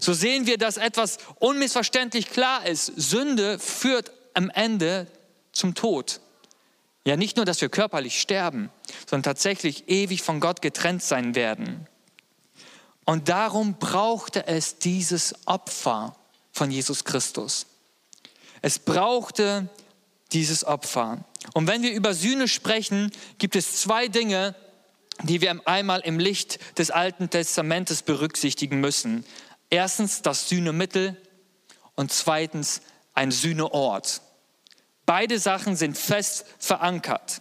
So 0.00 0.12
sehen 0.12 0.46
wir, 0.46 0.58
dass 0.58 0.76
etwas 0.76 1.18
unmissverständlich 1.38 2.30
klar 2.30 2.66
ist. 2.66 2.86
Sünde 2.96 3.58
führt 3.58 4.12
am 4.34 4.50
Ende 4.50 5.06
zum 5.52 5.74
Tod. 5.74 6.20
Ja, 7.06 7.16
nicht 7.16 7.36
nur, 7.36 7.46
dass 7.46 7.60
wir 7.60 7.68
körperlich 7.68 8.20
sterben, 8.20 8.68
sondern 9.08 9.22
tatsächlich 9.22 9.88
ewig 9.88 10.22
von 10.22 10.40
Gott 10.40 10.60
getrennt 10.60 11.04
sein 11.04 11.36
werden. 11.36 11.86
Und 13.04 13.28
darum 13.28 13.78
brauchte 13.78 14.48
es 14.48 14.78
dieses 14.78 15.36
Opfer 15.46 16.16
von 16.50 16.72
Jesus 16.72 17.04
Christus. 17.04 17.66
Es 18.60 18.80
brauchte 18.80 19.68
dieses 20.32 20.64
Opfer. 20.64 21.24
Und 21.54 21.68
wenn 21.68 21.82
wir 21.82 21.92
über 21.92 22.12
Sühne 22.12 22.48
sprechen, 22.48 23.12
gibt 23.38 23.54
es 23.54 23.82
zwei 23.82 24.08
Dinge, 24.08 24.56
die 25.22 25.40
wir 25.40 25.60
einmal 25.68 26.00
im 26.00 26.18
Licht 26.18 26.58
des 26.76 26.90
Alten 26.90 27.30
Testamentes 27.30 28.02
berücksichtigen 28.02 28.80
müssen. 28.80 29.24
Erstens 29.70 30.22
das 30.22 30.48
Sühnemittel 30.48 31.16
und 31.94 32.10
zweitens 32.10 32.80
ein 33.14 33.30
Sühneort. 33.30 34.22
Beide 35.06 35.38
Sachen 35.38 35.76
sind 35.76 35.96
fest 35.96 36.44
verankert. 36.58 37.40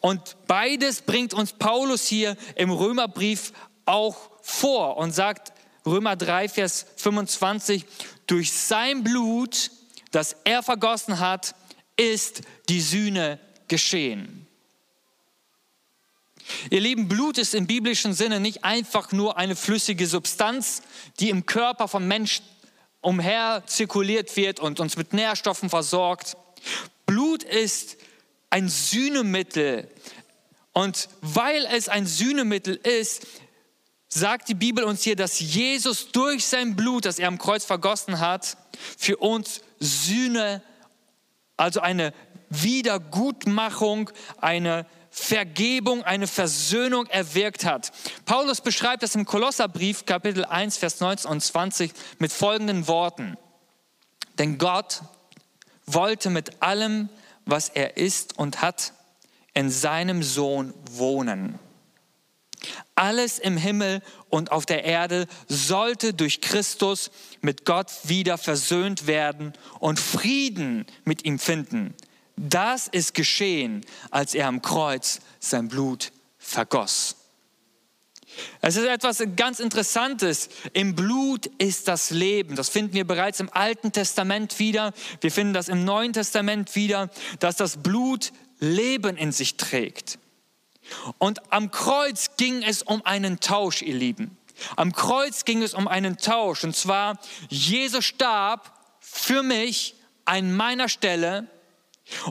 Und 0.00 0.36
beides 0.46 1.02
bringt 1.02 1.34
uns 1.34 1.52
Paulus 1.52 2.06
hier 2.06 2.36
im 2.54 2.70
Römerbrief 2.70 3.52
auch 3.86 4.30
vor 4.42 4.96
und 4.98 5.12
sagt 5.12 5.52
Römer 5.86 6.16
3, 6.16 6.48
Vers 6.48 6.86
25, 6.96 7.84
durch 8.26 8.52
sein 8.52 9.02
Blut, 9.02 9.70
das 10.10 10.36
er 10.44 10.62
vergossen 10.62 11.18
hat, 11.18 11.54
ist 11.96 12.42
die 12.68 12.80
Sühne 12.80 13.40
geschehen. 13.68 14.46
Ihr 16.70 16.80
Lieben, 16.80 17.08
Blut 17.08 17.38
ist 17.38 17.54
im 17.54 17.66
biblischen 17.66 18.14
Sinne 18.14 18.40
nicht 18.40 18.64
einfach 18.64 19.12
nur 19.12 19.36
eine 19.36 19.56
flüssige 19.56 20.06
Substanz, 20.06 20.82
die 21.20 21.30
im 21.30 21.46
Körper 21.46 21.88
vom 21.88 22.06
Menschen 22.06 22.44
umher 23.00 23.62
zirkuliert 23.66 24.34
wird 24.36 24.60
und 24.60 24.80
uns 24.80 24.96
mit 24.96 25.12
Nährstoffen 25.12 25.68
versorgt. 25.68 26.36
Blut 27.08 27.42
ist 27.42 27.96
ein 28.50 28.68
Sühnemittel. 28.68 29.88
Und 30.74 31.08
weil 31.22 31.64
es 31.64 31.88
ein 31.88 32.06
Sühnemittel 32.06 32.76
ist, 32.76 33.26
sagt 34.08 34.50
die 34.50 34.54
Bibel 34.54 34.84
uns 34.84 35.02
hier, 35.02 35.16
dass 35.16 35.40
Jesus 35.40 36.12
durch 36.12 36.46
sein 36.46 36.76
Blut, 36.76 37.06
das 37.06 37.18
er 37.18 37.28
am 37.28 37.38
Kreuz 37.38 37.64
vergossen 37.64 38.20
hat, 38.20 38.58
für 38.98 39.16
uns 39.16 39.62
Sühne, 39.80 40.62
also 41.56 41.80
eine 41.80 42.12
Wiedergutmachung, 42.50 44.10
eine 44.42 44.84
Vergebung, 45.10 46.02
eine 46.02 46.26
Versöhnung 46.26 47.06
erwirkt 47.06 47.64
hat. 47.64 47.90
Paulus 48.26 48.60
beschreibt 48.60 49.02
das 49.02 49.14
im 49.14 49.24
Kolosserbrief 49.24 50.04
Kapitel 50.04 50.44
1, 50.44 50.76
Vers 50.76 51.00
19 51.00 51.30
und 51.30 51.40
20 51.40 51.90
mit 52.18 52.32
folgenden 52.32 52.86
Worten. 52.86 53.38
Denn 54.38 54.58
Gott 54.58 55.00
wollte 55.94 56.30
mit 56.30 56.62
allem, 56.62 57.08
was 57.44 57.68
er 57.68 57.96
ist 57.96 58.38
und 58.38 58.62
hat, 58.62 58.92
in 59.54 59.70
seinem 59.70 60.22
Sohn 60.22 60.74
wohnen. 60.90 61.58
Alles 62.94 63.38
im 63.38 63.56
Himmel 63.56 64.02
und 64.28 64.50
auf 64.50 64.66
der 64.66 64.84
Erde 64.84 65.26
sollte 65.46 66.14
durch 66.14 66.40
Christus 66.40 67.10
mit 67.40 67.64
Gott 67.64 67.90
wieder 68.04 68.38
versöhnt 68.38 69.06
werden 69.06 69.52
und 69.78 70.00
Frieden 70.00 70.86
mit 71.04 71.24
ihm 71.24 71.38
finden. 71.38 71.94
Das 72.36 72.88
ist 72.88 73.14
geschehen, 73.14 73.84
als 74.10 74.34
er 74.34 74.48
am 74.48 74.62
Kreuz 74.62 75.20
sein 75.40 75.68
Blut 75.68 76.12
vergoss. 76.38 77.17
Es 78.60 78.76
ist 78.76 78.86
etwas 78.86 79.22
ganz 79.36 79.60
Interessantes. 79.60 80.48
Im 80.72 80.94
Blut 80.94 81.46
ist 81.58 81.88
das 81.88 82.10
Leben. 82.10 82.56
Das 82.56 82.68
finden 82.68 82.94
wir 82.94 83.06
bereits 83.06 83.40
im 83.40 83.50
Alten 83.52 83.92
Testament 83.92 84.58
wieder. 84.58 84.92
Wir 85.20 85.30
finden 85.30 85.54
das 85.54 85.68
im 85.68 85.84
Neuen 85.84 86.12
Testament 86.12 86.74
wieder, 86.74 87.10
dass 87.40 87.56
das 87.56 87.78
Blut 87.78 88.32
Leben 88.58 89.16
in 89.16 89.32
sich 89.32 89.56
trägt. 89.56 90.18
Und 91.18 91.52
am 91.52 91.70
Kreuz 91.70 92.36
ging 92.36 92.62
es 92.62 92.82
um 92.82 93.04
einen 93.04 93.40
Tausch, 93.40 93.82
ihr 93.82 93.94
Lieben. 93.94 94.36
Am 94.76 94.92
Kreuz 94.92 95.44
ging 95.44 95.62
es 95.62 95.74
um 95.74 95.86
einen 95.86 96.16
Tausch. 96.16 96.64
Und 96.64 96.74
zwar, 96.74 97.18
Jesus 97.48 98.04
starb 98.04 98.72
für 99.00 99.42
mich 99.42 99.94
an 100.24 100.54
meiner 100.54 100.88
Stelle 100.88 101.48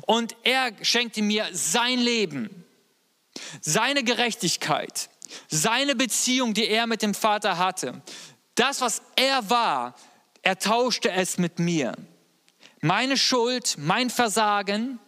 und 0.06 0.36
er 0.44 0.72
schenkte 0.82 1.22
mir 1.22 1.48
sein 1.52 2.00
Leben, 2.00 2.66
seine 3.62 4.04
Gerechtigkeit, 4.04 5.10
seine 5.48 5.96
Beziehung, 5.96 6.53
die 6.53 6.67
er 6.67 6.88
mit 6.88 7.01
dem 7.01 7.13
Vater 7.13 7.57
hatte, 7.57 8.01
das, 8.55 8.81
was 8.81 9.01
er 9.15 9.50
war, 9.50 9.96
er 10.41 10.57
tauschte 10.57 11.12
es 11.12 11.38
mit 11.38 11.60
mir. 11.60 11.93
Meine 12.81 13.17
Schuld, 13.17 13.75
mein 13.77 14.10
Versagen, 14.10 15.00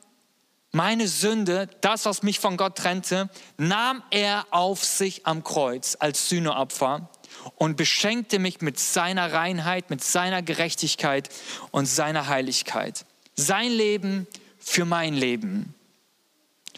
meine 0.71 1.07
Sünde, 1.07 1.67
das, 1.81 2.05
was 2.05 2.23
mich 2.23 2.39
von 2.39 2.57
Gott 2.57 2.77
trennte, 2.77 3.29
nahm 3.57 4.03
er 4.11 4.45
auf 4.51 4.83
sich 4.83 5.25
am 5.25 5.43
Kreuz 5.43 5.97
als 5.99 6.29
Sühneopfer 6.29 7.09
und 7.55 7.77
beschenkte 7.77 8.37
mich 8.37 8.61
mit 8.61 8.79
seiner 8.79 9.33
Reinheit, 9.33 9.89
mit 9.89 10.03
seiner 10.03 10.41
Gerechtigkeit 10.41 11.29
und 11.71 11.85
seiner 11.85 12.27
Heiligkeit. 12.27 13.05
Sein 13.35 13.71
Leben 13.71 14.27
für 14.59 14.85
mein 14.85 15.13
Leben, 15.13 15.73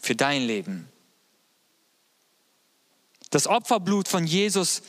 für 0.02 0.16
dein 0.16 0.44
Leben. 0.44 0.88
Das 3.32 3.48
Opferblut 3.48 4.08
von 4.08 4.28
Jesus 4.28 4.84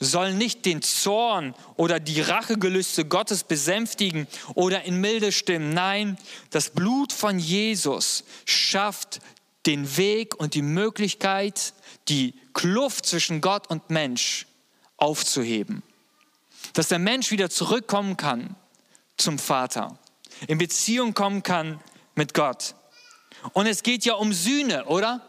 soll 0.00 0.32
nicht 0.32 0.64
den 0.64 0.80
Zorn 0.82 1.54
oder 1.76 1.98
die 2.00 2.20
Rachegelüste 2.20 3.04
Gottes 3.04 3.42
besänftigen 3.44 4.28
oder 4.54 4.84
in 4.84 5.00
Milde 5.00 5.32
stimmen. 5.32 5.74
Nein, 5.74 6.16
das 6.50 6.70
Blut 6.70 7.12
von 7.12 7.38
Jesus 7.38 8.24
schafft 8.44 9.20
den 9.66 9.96
Weg 9.96 10.36
und 10.36 10.54
die 10.54 10.62
Möglichkeit, 10.62 11.74
die 12.08 12.34
Kluft 12.54 13.06
zwischen 13.06 13.40
Gott 13.40 13.68
und 13.68 13.90
Mensch 13.90 14.46
aufzuheben. 14.96 15.82
Dass 16.74 16.88
der 16.88 17.00
Mensch 17.00 17.30
wieder 17.30 17.50
zurückkommen 17.50 18.16
kann 18.16 18.54
zum 19.16 19.38
Vater, 19.38 19.98
in 20.46 20.58
Beziehung 20.58 21.12
kommen 21.12 21.42
kann 21.42 21.80
mit 22.14 22.34
Gott. 22.34 22.76
Und 23.52 23.66
es 23.66 23.82
geht 23.82 24.04
ja 24.04 24.14
um 24.14 24.32
Sühne, 24.32 24.84
oder? 24.84 25.27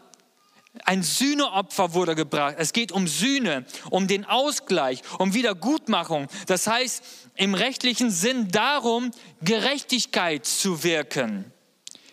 Ein 0.85 1.01
Sühneopfer 1.01 1.93
wurde 1.93 2.15
gebracht. 2.15 2.55
Es 2.57 2.73
geht 2.73 2.91
um 2.91 3.07
Sühne, 3.07 3.65
um 3.89 4.07
den 4.07 4.25
Ausgleich, 4.25 5.01
um 5.17 5.33
Wiedergutmachung. 5.33 6.27
Das 6.45 6.67
heißt 6.67 7.03
im 7.35 7.55
rechtlichen 7.55 8.11
Sinn 8.11 8.49
darum, 8.49 9.11
Gerechtigkeit 9.41 10.45
zu 10.45 10.83
wirken. 10.83 11.51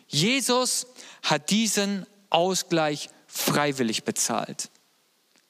Jesus 0.08 0.86
hat 1.22 1.50
diesen 1.50 2.06
Ausgleich 2.30 3.10
freiwillig 3.26 4.04
bezahlt. 4.04 4.70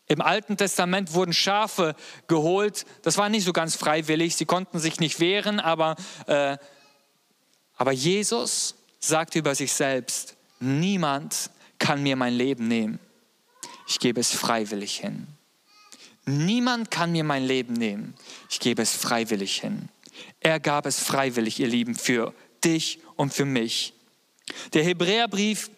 Im 0.08 0.20
Alten 0.20 0.56
Testament 0.56 1.14
wurden 1.14 1.32
Schafe 1.32 1.94
geholt. 2.28 2.86
Das 3.02 3.18
war 3.18 3.28
nicht 3.28 3.44
so 3.44 3.52
ganz 3.52 3.76
freiwillig. 3.76 4.36
Sie 4.36 4.46
konnten 4.46 4.78
sich 4.78 5.00
nicht 5.00 5.20
wehren, 5.20 5.60
aber, 5.60 5.96
äh, 6.26 6.56
aber 7.76 7.92
Jesus 7.92 8.76
sagte 8.98 9.38
über 9.38 9.54
sich 9.54 9.72
selbst, 9.72 10.36
niemand 10.60 11.50
kann 11.78 12.02
mir 12.02 12.16
mein 12.16 12.34
Leben 12.34 12.68
nehmen. 12.68 12.98
Ich 13.86 13.98
gebe 13.98 14.20
es 14.20 14.32
freiwillig 14.32 14.98
hin. 14.98 15.26
Niemand 16.24 16.90
kann 16.90 17.12
mir 17.12 17.24
mein 17.24 17.44
Leben 17.44 17.74
nehmen. 17.74 18.14
Ich 18.50 18.58
gebe 18.58 18.82
es 18.82 18.92
freiwillig 18.92 19.60
hin. 19.60 19.88
Er 20.40 20.58
gab 20.58 20.86
es 20.86 20.98
freiwillig, 20.98 21.60
ihr 21.60 21.68
Lieben, 21.68 21.94
für 21.94 22.34
dich 22.64 23.00
und 23.16 23.32
für 23.32 23.44
mich. 23.44 23.92
Der 24.72 24.82
Hebräerbrief 24.82 25.70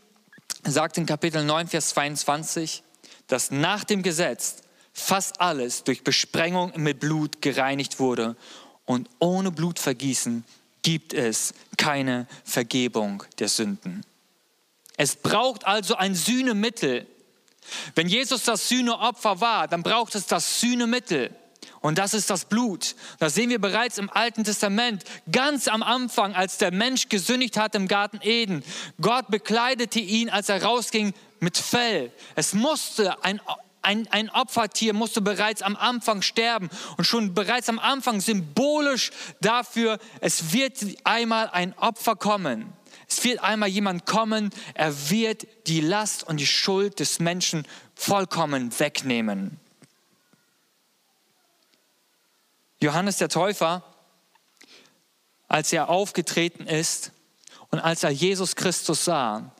sagt 0.65 0.99
in 0.99 1.07
Kapitel 1.07 1.45
9, 1.45 1.69
Vers 1.69 1.91
22, 1.91 2.83
dass 3.27 3.51
nach 3.51 3.85
dem 3.85 4.03
Gesetz 4.03 4.57
fast 4.93 5.41
alles 5.41 5.85
durch 5.85 6.03
Besprengung 6.03 6.73
mit 6.77 7.01
Blut 7.01 7.43
gereinigt 7.43 8.01
wurde 8.01 8.37
und 8.85 9.09
ohne 9.19 9.51
Blutvergießen 9.51 10.45
gibt 10.83 11.13
es 11.13 11.53
keine 11.77 12.27
Vergebung 12.45 13.23
der 13.39 13.49
Sünden. 13.49 14.05
Es 14.99 15.17
braucht 15.17 15.67
also 15.67 15.95
ein 15.95 16.15
Sühnemittel. 16.15 17.07
Wenn 17.95 18.09
Jesus 18.09 18.43
das 18.43 18.69
Sühneopfer 18.69 19.41
war, 19.41 19.69
dann 19.69 19.83
braucht 19.83 20.15
es 20.15 20.27
das 20.27 20.61
Sühnemittel. 20.61 21.31
Und 21.81 21.99
das 21.99 22.15
ist 22.15 22.31
das 22.31 22.47
Blut. 22.47 22.97
Das 23.21 23.35
sehen 23.35 23.51
wir 23.51 23.61
bereits 23.61 23.99
im 23.99 24.11
Alten 24.11 24.43
Testament, 24.43 25.05
ganz 25.31 25.69
am 25.69 25.85
Anfang, 25.85 26.35
als 26.35 26.59
der 26.59 26.73
Mensch 26.73 27.09
gesündigt 27.09 27.57
hat 27.57 27.77
im 27.77 27.87
Garten 27.87 28.19
Eden. 28.23 28.65
Gott 29.01 29.29
bekleidete 29.29 30.01
ihn, 30.01 30.31
als 30.31 30.49
er 30.49 30.65
rausging, 30.65 31.15
mit 31.39 31.57
Fell. 31.57 32.11
Es 32.35 32.53
musste 32.53 33.23
ein, 33.23 33.41
ein, 33.83 34.09
ein 34.11 34.31
Opfertier 34.31 34.93
musste 34.93 35.21
bereits 35.21 35.63
am 35.63 35.77
Anfang 35.77 36.23
sterben 36.23 36.69
und 36.97 37.05
schon 37.05 37.35
bereits 37.35 37.69
am 37.69 37.79
Anfang 37.79 38.21
symbolisch 38.21 39.13
dafür, 39.41 40.01
es 40.21 40.53
wird 40.53 40.79
einmal 41.05 41.49
ein 41.51 41.79
Opfer 41.79 42.17
kommen. 42.17 42.73
Es 43.09 43.25
wird 43.25 43.41
einmal 43.41 43.71
jemand 43.71 44.05
kommen, 44.05 44.51
er 44.75 45.11
wird 45.11 45.47
die 45.67 45.81
Last 45.81 46.25
und 46.25 46.37
die 46.37 46.47
Schuld 46.47 47.01
des 47.01 47.21
Menschen 47.21 47.67
vollkommen 47.95 48.79
wegnehmen. 48.79 49.59
Johannes 52.81 53.17
der 53.17 53.29
Täufer, 53.29 53.83
als 55.49 55.73
er 55.73 55.89
aufgetreten 55.89 56.67
ist 56.67 57.13
und 57.71 57.81
als 57.81 58.05
er 58.05 58.11
Jesus 58.11 58.55
Christus 58.55 59.05
sah, 59.07 59.53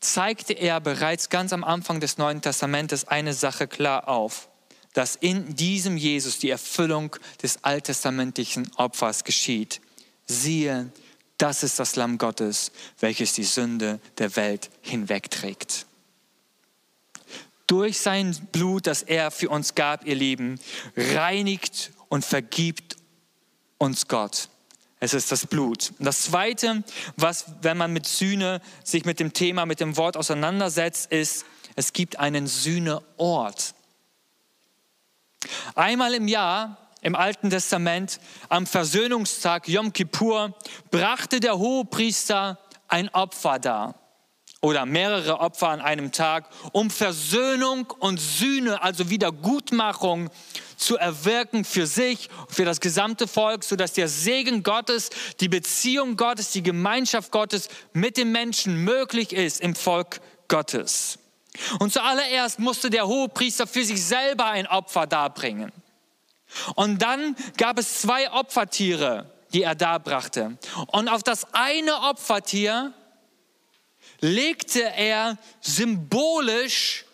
zeigte 0.00 0.52
er 0.52 0.80
bereits 0.80 1.28
ganz 1.30 1.52
am 1.52 1.64
Anfang 1.64 2.00
des 2.00 2.18
Neuen 2.18 2.42
Testamentes 2.42 3.06
eine 3.06 3.34
Sache 3.34 3.66
klar 3.66 4.08
auf, 4.08 4.48
dass 4.94 5.16
in 5.16 5.54
diesem 5.54 5.96
Jesus 5.96 6.38
die 6.38 6.50
Erfüllung 6.50 7.16
des 7.42 7.62
alttestamentlichen 7.64 8.70
Opfers 8.76 9.24
geschieht. 9.24 9.80
Siehe, 10.26 10.90
das 11.38 11.62
ist 11.62 11.78
das 11.78 11.96
Lamm 11.96 12.18
Gottes, 12.18 12.72
welches 13.00 13.32
die 13.32 13.44
Sünde 13.44 14.00
der 14.18 14.34
Welt 14.36 14.70
hinwegträgt. 14.82 15.86
Durch 17.66 17.98
sein 18.00 18.34
Blut, 18.52 18.86
das 18.86 19.02
er 19.02 19.30
für 19.30 19.50
uns 19.50 19.74
gab, 19.74 20.06
ihr 20.06 20.14
Lieben, 20.14 20.58
reinigt 20.96 21.92
und 22.08 22.24
vergibt 22.24 22.96
uns 23.78 24.08
Gott. 24.08 24.48
Es 25.00 25.14
ist 25.14 25.30
das 25.30 25.46
Blut. 25.46 25.92
Und 25.98 26.06
das 26.06 26.22
Zweite, 26.22 26.82
was, 27.16 27.44
wenn 27.62 27.76
man 27.76 27.92
mit 27.92 28.06
Sühne 28.06 28.60
sich 28.82 29.04
mit 29.04 29.20
dem 29.20 29.32
Thema, 29.32 29.64
mit 29.64 29.80
dem 29.80 29.96
Wort 29.96 30.16
auseinandersetzt, 30.16 31.12
ist, 31.12 31.44
es 31.76 31.92
gibt 31.92 32.18
einen 32.18 32.48
Sühneort. 32.48 33.74
Einmal 35.76 36.14
im 36.14 36.26
Jahr 36.26 36.87
im 37.00 37.14
Alten 37.14 37.50
Testament, 37.50 38.20
am 38.48 38.66
Versöhnungstag 38.66 39.68
Yom 39.68 39.92
Kippur, 39.92 40.54
brachte 40.90 41.40
der 41.40 41.58
Hohepriester 41.58 42.58
ein 42.88 43.08
Opfer 43.10 43.58
dar 43.58 43.94
oder 44.60 44.86
mehrere 44.86 45.38
Opfer 45.38 45.68
an 45.68 45.80
einem 45.80 46.10
Tag, 46.10 46.48
um 46.72 46.90
Versöhnung 46.90 47.92
und 47.98 48.18
Sühne, 48.18 48.82
also 48.82 49.08
Wiedergutmachung 49.08 50.30
zu 50.76 50.96
erwirken 50.96 51.64
für 51.64 51.86
sich, 51.86 52.28
für 52.48 52.64
das 52.64 52.80
gesamte 52.80 53.28
Volk, 53.28 53.62
sodass 53.62 53.92
der 53.92 54.08
Segen 54.08 54.62
Gottes, 54.62 55.10
die 55.40 55.48
Beziehung 55.48 56.16
Gottes, 56.16 56.50
die 56.50 56.62
Gemeinschaft 56.62 57.30
Gottes 57.30 57.68
mit 57.92 58.16
den 58.16 58.32
Menschen 58.32 58.82
möglich 58.84 59.32
ist 59.32 59.60
im 59.60 59.74
Volk 59.74 60.20
Gottes. 60.48 61.18
Und 61.78 61.92
zuallererst 61.92 62.58
musste 62.58 62.90
der 62.90 63.06
Hohepriester 63.06 63.66
für 63.66 63.84
sich 63.84 64.04
selber 64.04 64.46
ein 64.46 64.66
Opfer 64.66 65.06
darbringen. 65.06 65.72
Und 66.74 67.02
dann 67.02 67.36
gab 67.56 67.78
es 67.78 68.00
zwei 68.00 68.30
Opfertiere, 68.32 69.32
die 69.52 69.62
er 69.62 69.74
darbrachte. 69.74 70.58
Und 70.88 71.08
auf 71.08 71.22
das 71.22 71.54
eine 71.54 71.94
Opfertier 72.02 72.92
legte 74.20 74.82
er 74.82 75.38
symbolisch 75.60 77.04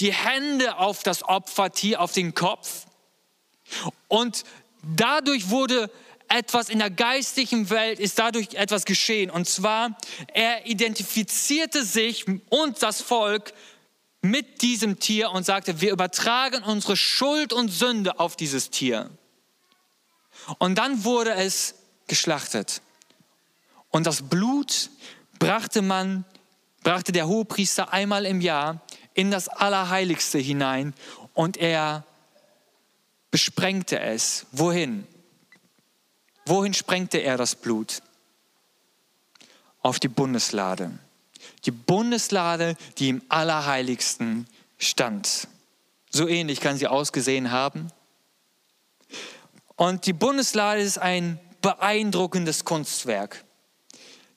die 0.00 0.12
Hände 0.12 0.78
auf 0.78 1.02
das 1.02 1.22
Opfertier, 1.22 2.00
auf 2.00 2.12
den 2.12 2.34
Kopf. 2.34 2.86
Und 4.08 4.44
dadurch 4.82 5.50
wurde 5.50 5.90
etwas 6.28 6.70
in 6.70 6.78
der 6.78 6.90
geistlichen 6.90 7.68
Welt, 7.70 8.00
ist 8.00 8.18
dadurch 8.18 8.54
etwas 8.54 8.84
geschehen. 8.84 9.30
Und 9.30 9.48
zwar, 9.48 9.96
er 10.32 10.66
identifizierte 10.66 11.84
sich 11.84 12.26
und 12.48 12.82
das 12.82 13.00
Volk 13.00 13.52
mit 14.22 14.62
diesem 14.62 15.00
Tier 15.00 15.32
und 15.32 15.44
sagte, 15.44 15.80
wir 15.80 15.90
übertragen 15.90 16.62
unsere 16.62 16.96
Schuld 16.96 17.52
und 17.52 17.68
Sünde 17.68 18.20
auf 18.20 18.36
dieses 18.36 18.70
Tier. 18.70 19.10
Und 20.58 20.76
dann 20.76 21.04
wurde 21.04 21.34
es 21.34 21.74
geschlachtet. 22.06 22.80
Und 23.90 24.06
das 24.06 24.22
Blut 24.22 24.90
brachte 25.38 25.82
man, 25.82 26.24
brachte 26.82 27.12
der 27.12 27.26
Hohepriester 27.26 27.92
einmal 27.92 28.24
im 28.24 28.40
Jahr 28.40 28.80
in 29.14 29.30
das 29.30 29.48
Allerheiligste 29.48 30.38
hinein 30.38 30.94
und 31.34 31.56
er 31.56 32.06
besprengte 33.30 33.98
es. 33.98 34.46
Wohin? 34.52 35.06
Wohin 36.46 36.74
sprengte 36.74 37.18
er 37.18 37.36
das 37.36 37.56
Blut? 37.56 38.02
Auf 39.80 39.98
die 39.98 40.08
Bundeslade 40.08 40.98
die 41.64 41.70
Bundeslade, 41.70 42.76
die 42.98 43.08
im 43.08 43.22
Allerheiligsten 43.28 44.46
stand. 44.78 45.48
So 46.10 46.28
ähnlich 46.28 46.60
kann 46.60 46.76
sie 46.76 46.88
ausgesehen 46.88 47.50
haben. 47.50 47.88
Und 49.76 50.06
die 50.06 50.12
Bundeslade 50.12 50.80
ist 50.80 50.98
ein 50.98 51.38
beeindruckendes 51.60 52.64
Kunstwerk. 52.64 53.44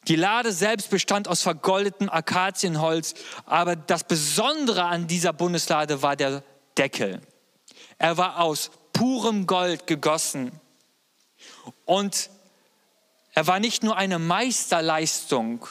Die 0.08 0.16
Lade 0.16 0.52
selbst 0.52 0.92
bestand 0.92 1.28
aus 1.28 1.42
vergoldetem 1.42 2.10
Akazienholz, 2.10 3.16
aber 3.46 3.76
das 3.76 4.04
Besondere 4.04 4.84
an 4.84 5.08
dieser 5.08 5.34
Bundeslade 5.34 6.02
war 6.04 6.16
der 6.16 6.44
Deckel. 6.78 7.22
Er 7.98 8.18
war 8.18 8.40
aus 8.40 8.70
purem 8.94 9.48
Gold 9.48 9.88
gegossen 9.88 10.52
und 11.86 12.30
er 13.34 13.48
war 13.48 13.60
nicht 13.60 13.84
nur 13.84 13.98
eine 13.98 14.20
Meisterleistung, 14.20 15.68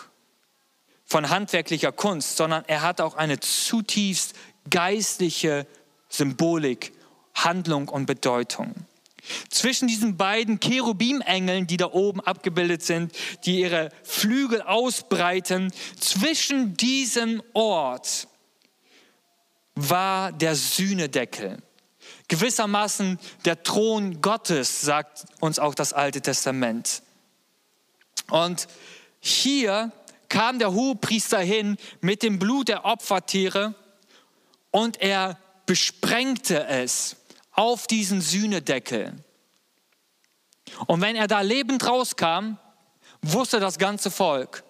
von 1.04 1.30
handwerklicher 1.30 1.92
Kunst, 1.92 2.36
sondern 2.36 2.64
er 2.66 2.82
hat 2.82 3.00
auch 3.00 3.14
eine 3.14 3.40
zutiefst 3.40 4.34
geistliche 4.70 5.66
Symbolik, 6.08 6.92
Handlung 7.34 7.88
und 7.88 8.06
Bedeutung. 8.06 8.74
Zwischen 9.48 9.88
diesen 9.88 10.16
beiden 10.16 10.60
Cherubimengeln, 10.60 11.66
die 11.66 11.76
da 11.76 11.86
oben 11.86 12.20
abgebildet 12.20 12.82
sind, 12.82 13.12
die 13.44 13.60
ihre 13.60 13.90
Flügel 14.02 14.60
ausbreiten, 14.62 15.72
zwischen 15.98 16.76
diesem 16.76 17.42
Ort 17.54 18.28
war 19.74 20.30
der 20.30 20.54
Sühnedeckel. 20.54 21.62
Gewissermaßen 22.28 23.18
der 23.44 23.62
Thron 23.62 24.20
Gottes, 24.20 24.82
sagt 24.82 25.24
uns 25.40 25.58
auch 25.58 25.74
das 25.74 25.92
Alte 25.92 26.20
Testament. 26.20 27.02
Und 28.30 28.68
hier 29.20 29.92
kam 30.34 30.58
der 30.58 30.72
Hohepriester 30.72 31.38
hin 31.38 31.76
mit 32.00 32.24
dem 32.24 32.40
Blut 32.40 32.66
der 32.66 32.84
Opfertiere 32.84 33.76
und 34.72 35.00
er 35.00 35.38
besprengte 35.64 36.66
es 36.66 37.14
auf 37.52 37.86
diesen 37.86 38.20
Sühnedeckel. 38.20 39.12
Und 40.88 41.00
wenn 41.00 41.14
er 41.14 41.28
da 41.28 41.40
lebend 41.40 41.86
rauskam, 41.86 42.56
wusste 43.22 43.60
das 43.60 43.78
ganze 43.78 44.10
Volk, 44.10 44.64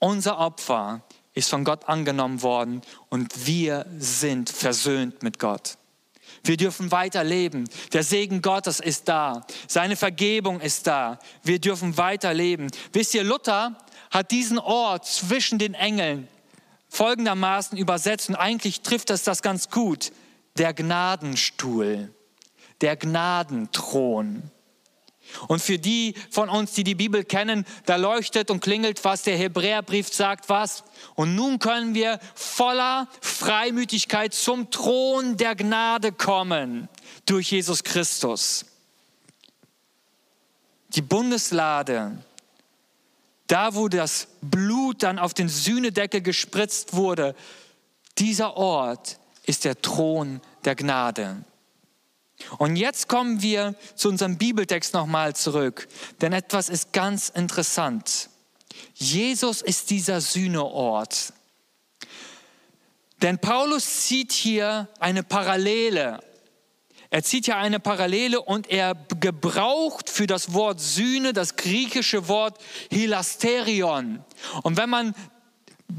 unser 0.00 0.38
Opfer 0.38 1.02
ist 1.34 1.50
von 1.50 1.62
Gott 1.62 1.88
angenommen 1.88 2.42
worden 2.42 2.82
und 3.10 3.46
wir 3.46 3.86
sind 3.96 4.50
versöhnt 4.50 5.22
mit 5.22 5.38
Gott. 5.38 5.78
Wir 6.42 6.56
dürfen 6.56 6.90
weiterleben. 6.90 7.68
Der 7.92 8.02
Segen 8.02 8.42
Gottes 8.42 8.80
ist 8.80 9.08
da. 9.08 9.46
Seine 9.68 9.94
Vergebung 9.94 10.60
ist 10.60 10.88
da. 10.88 11.20
Wir 11.44 11.60
dürfen 11.60 11.96
weiterleben. 11.96 12.72
Wisst 12.92 13.14
ihr, 13.14 13.22
Luther 13.22 13.76
hat 14.10 14.30
diesen 14.30 14.58
Ort 14.58 15.06
zwischen 15.06 15.58
den 15.58 15.74
Engeln 15.74 16.28
folgendermaßen 16.88 17.78
übersetzt 17.78 18.28
und 18.28 18.34
eigentlich 18.34 18.82
trifft 18.82 19.10
es 19.10 19.22
das 19.22 19.42
ganz 19.42 19.70
gut. 19.70 20.12
Der 20.58 20.74
Gnadenstuhl, 20.74 22.12
der 22.80 22.96
Gnadenthron. 22.96 24.50
Und 25.46 25.62
für 25.62 25.78
die 25.78 26.14
von 26.30 26.48
uns, 26.48 26.72
die 26.72 26.82
die 26.82 26.96
Bibel 26.96 27.24
kennen, 27.24 27.64
da 27.86 27.94
leuchtet 27.94 28.50
und 28.50 28.60
klingelt 28.60 29.04
was, 29.04 29.22
der 29.22 29.36
Hebräerbrief 29.36 30.12
sagt 30.12 30.48
was. 30.48 30.82
Und 31.14 31.36
nun 31.36 31.60
können 31.60 31.94
wir 31.94 32.18
voller 32.34 33.08
Freimütigkeit 33.20 34.34
zum 34.34 34.70
Thron 34.70 35.36
der 35.36 35.54
Gnade 35.54 36.10
kommen 36.10 36.88
durch 37.26 37.52
Jesus 37.52 37.84
Christus. 37.84 38.66
Die 40.88 41.02
Bundeslade, 41.02 42.18
da 43.50 43.74
wo 43.74 43.88
das 43.88 44.28
Blut 44.40 45.02
dann 45.02 45.18
auf 45.18 45.34
den 45.34 45.48
Sühnedeckel 45.48 46.20
gespritzt 46.20 46.94
wurde, 46.94 47.34
dieser 48.18 48.56
Ort 48.56 49.18
ist 49.44 49.64
der 49.64 49.80
Thron 49.80 50.40
der 50.64 50.76
Gnade. 50.76 51.44
Und 52.58 52.76
jetzt 52.76 53.08
kommen 53.08 53.42
wir 53.42 53.74
zu 53.96 54.08
unserem 54.08 54.38
Bibeltext 54.38 54.94
nochmal 54.94 55.34
zurück, 55.34 55.88
denn 56.20 56.32
etwas 56.32 56.68
ist 56.68 56.92
ganz 56.92 57.28
interessant. 57.28 58.30
Jesus 58.94 59.62
ist 59.62 59.90
dieser 59.90 60.20
Sühneort. 60.20 61.32
Denn 63.20 63.38
Paulus 63.38 64.06
zieht 64.06 64.32
hier 64.32 64.88
eine 64.98 65.22
Parallele. 65.22 66.20
Er 67.10 67.24
zieht 67.24 67.46
hier 67.46 67.56
eine 67.56 67.80
Parallele 67.80 68.40
und 68.40 68.70
er 68.70 68.94
gebraucht 69.18 70.08
für 70.08 70.28
das 70.28 70.54
Wort 70.54 70.80
Sühne 70.80 71.32
das 71.32 71.56
griechische 71.56 72.28
Wort 72.28 72.58
Hilasterion. 72.90 74.24
Und 74.62 74.76
wenn 74.76 74.88
man 74.90 75.14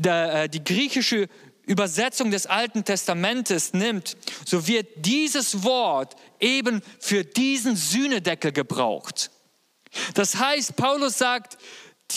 äh, 0.04 0.48
die 0.48 0.64
griechische 0.64 1.28
Übersetzung 1.66 2.32
des 2.32 2.48
Alten 2.48 2.86
Testamentes 2.86 3.74
nimmt, 3.74 4.16
so 4.46 4.68
wird 4.68 5.06
dieses 5.06 5.64
Wort 5.64 6.16
eben 6.40 6.82
für 7.00 7.26
diesen 7.26 7.76
Sühnedeckel 7.76 8.54
gebraucht. 8.54 9.32
Das 10.14 10.38
heißt, 10.38 10.78
Paulus 10.78 11.18
sagt, 11.18 11.58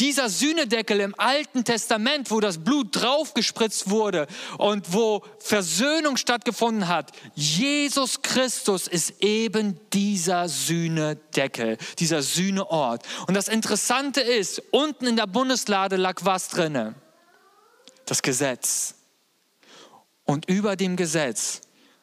dieser 0.00 0.28
Sühnedeckel 0.28 1.00
im 1.00 1.14
Alten 1.18 1.64
Testament, 1.64 2.30
wo 2.30 2.40
das 2.40 2.58
Blut 2.58 2.88
draufgespritzt 2.92 3.90
wurde 3.90 4.26
und 4.58 4.92
wo 4.92 5.22
Versöhnung 5.38 6.16
stattgefunden 6.16 6.88
hat, 6.88 7.12
Jesus 7.34 8.22
Christus 8.22 8.86
ist 8.86 9.22
eben 9.22 9.78
dieser 9.92 10.48
Sühnedeckel, 10.48 11.78
dieser 11.98 12.22
Sühneort. 12.22 13.02
Und 13.26 13.34
das 13.34 13.48
Interessante 13.48 14.20
ist, 14.20 14.62
unten 14.70 15.06
in 15.06 15.16
der 15.16 15.26
Bundeslade 15.26 15.96
lag 15.96 16.20
was 16.22 16.48
drinne? 16.48 16.94
Das 18.06 18.22
Gesetz. 18.22 18.94
Und 20.24 20.48
über 20.48 20.76
dem 20.76 20.96
Gesetz 20.96 21.60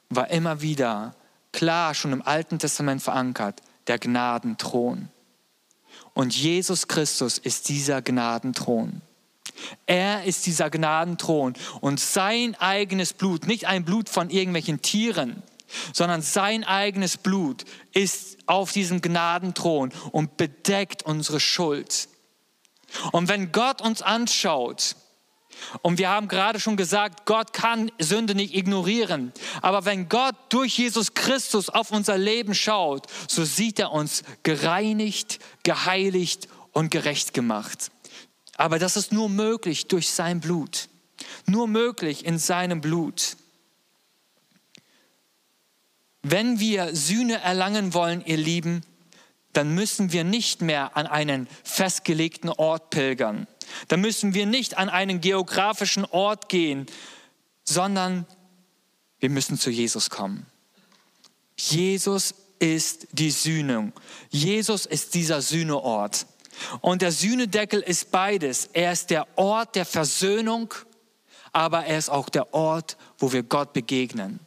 war 0.10 0.30
immer 0.30 0.62
wieder 0.62 1.16
klar 1.52 1.94
schon 1.94 2.14
im 2.14 2.22
Alten 2.22 2.60
Testament 2.60 3.02
verankert 3.02 3.62
der 3.88 4.00
Gnadenthron. 4.00 5.10
Und 6.14 6.36
Jesus 6.36 6.88
Christus 6.88 7.38
ist 7.38 7.70
dieser 7.70 8.02
Gnadenthron. 8.02 9.02
Er 9.86 10.24
ist 10.24 10.46
dieser 10.46 10.70
Gnadenthron 10.70 11.54
und 11.82 12.00
sein 12.00 12.56
eigenes 12.56 13.14
Blut, 13.14 13.48
nicht 13.48 13.66
ein 13.66 13.86
Blut 13.86 14.10
von 14.10 14.30
irgendwelchen 14.30 14.82
Tieren, 14.82 15.44
sondern 15.94 16.22
sein 16.22 16.64
eigenes 16.64 17.18
Blut 17.18 17.66
ist 17.94 18.38
auf 18.46 18.72
diesem 18.72 19.02
Gnadenthron 19.02 19.92
und 20.12 20.38
bedeckt 20.38 21.04
unsere 21.04 21.40
Schuld. 21.40 22.10
Und 23.12 23.30
wenn 23.30 23.52
Gott 23.52 23.82
uns 23.82 24.02
anschaut, 24.02 24.96
und 25.82 25.98
wir 25.98 26.10
haben 26.10 26.28
gerade 26.28 26.60
schon 26.60 26.78
gesagt, 26.78 27.26
Gott 27.26 27.54
kann 27.54 27.92
Sünde 28.00 28.36
nicht 28.36 28.56
ignorieren. 28.56 29.32
Aber 29.62 29.86
wenn 29.86 30.10
Gott 30.10 30.36
durch 30.50 30.78
Jesus 30.78 31.14
Christus 31.14 31.70
auf 31.70 31.92
unser 31.92 32.18
Leben 32.18 32.54
schaut, 32.54 33.08
so 33.28 33.46
sieht 33.46 33.80
er 33.80 33.92
uns 33.92 34.24
gereinigt, 34.44 35.40
geheiligt 35.64 36.48
und 36.72 36.92
gerecht 36.92 37.34
gemacht. 37.34 37.92
Aber 38.58 38.80
das 38.80 38.98
ist 38.98 39.12
nur 39.12 39.30
möglich 39.30 39.88
durch 39.88 40.12
sein 40.12 40.40
Blut. 40.40 40.90
Nur 41.46 41.68
möglich 41.68 42.26
in 42.26 42.38
seinem 42.38 42.82
Blut. 42.82 43.38
Wenn 46.24 46.60
wir 46.60 46.96
Sühne 46.96 47.42
erlangen 47.42 47.94
wollen, 47.94 48.24
ihr 48.26 48.38
Lieben, 48.38 48.84
dann 49.54 49.74
müssen 49.74 50.12
wir 50.12 50.24
nicht 50.24 50.62
mehr 50.62 50.96
an 50.96 51.08
einen 51.08 51.48
festgelegten 51.64 52.50
Ort 52.50 52.90
pilgern 52.90 53.48
da 53.88 53.98
müssen 53.98 54.34
wir 54.34 54.46
nicht 54.46 54.78
an 54.78 54.90
einen 54.90 55.22
geografischen 55.22 56.06
Ort 56.06 56.50
gehen, 56.50 56.86
sondern 57.64 58.26
wir 59.20 59.30
müssen 59.30 59.58
zu 59.58 59.70
Jesus 59.70 60.10
kommen. 60.10 60.46
Jesus 61.58 62.34
ist 62.60 63.08
die 63.12 63.32
Sühnung. 63.32 63.94
Jesus 64.30 64.86
ist 64.86 65.14
dieser 65.14 65.42
Sühneort. 65.42 66.26
Und 66.82 67.02
der 67.02 67.12
Sühnedeckel 67.12 67.82
ist 67.82 68.12
beides. 68.12 68.70
Er 68.74 68.92
ist 68.92 69.10
der 69.10 69.28
Ort 69.38 69.76
der 69.76 69.86
Versöhnung, 69.86 70.74
aber 71.52 71.86
er 71.86 71.98
ist 71.98 72.10
auch 72.10 72.30
der 72.30 72.54
Ort, 72.54 72.98
wo 73.18 73.32
wir 73.32 73.44
Gott 73.44 73.74
begegnen. 73.74 74.40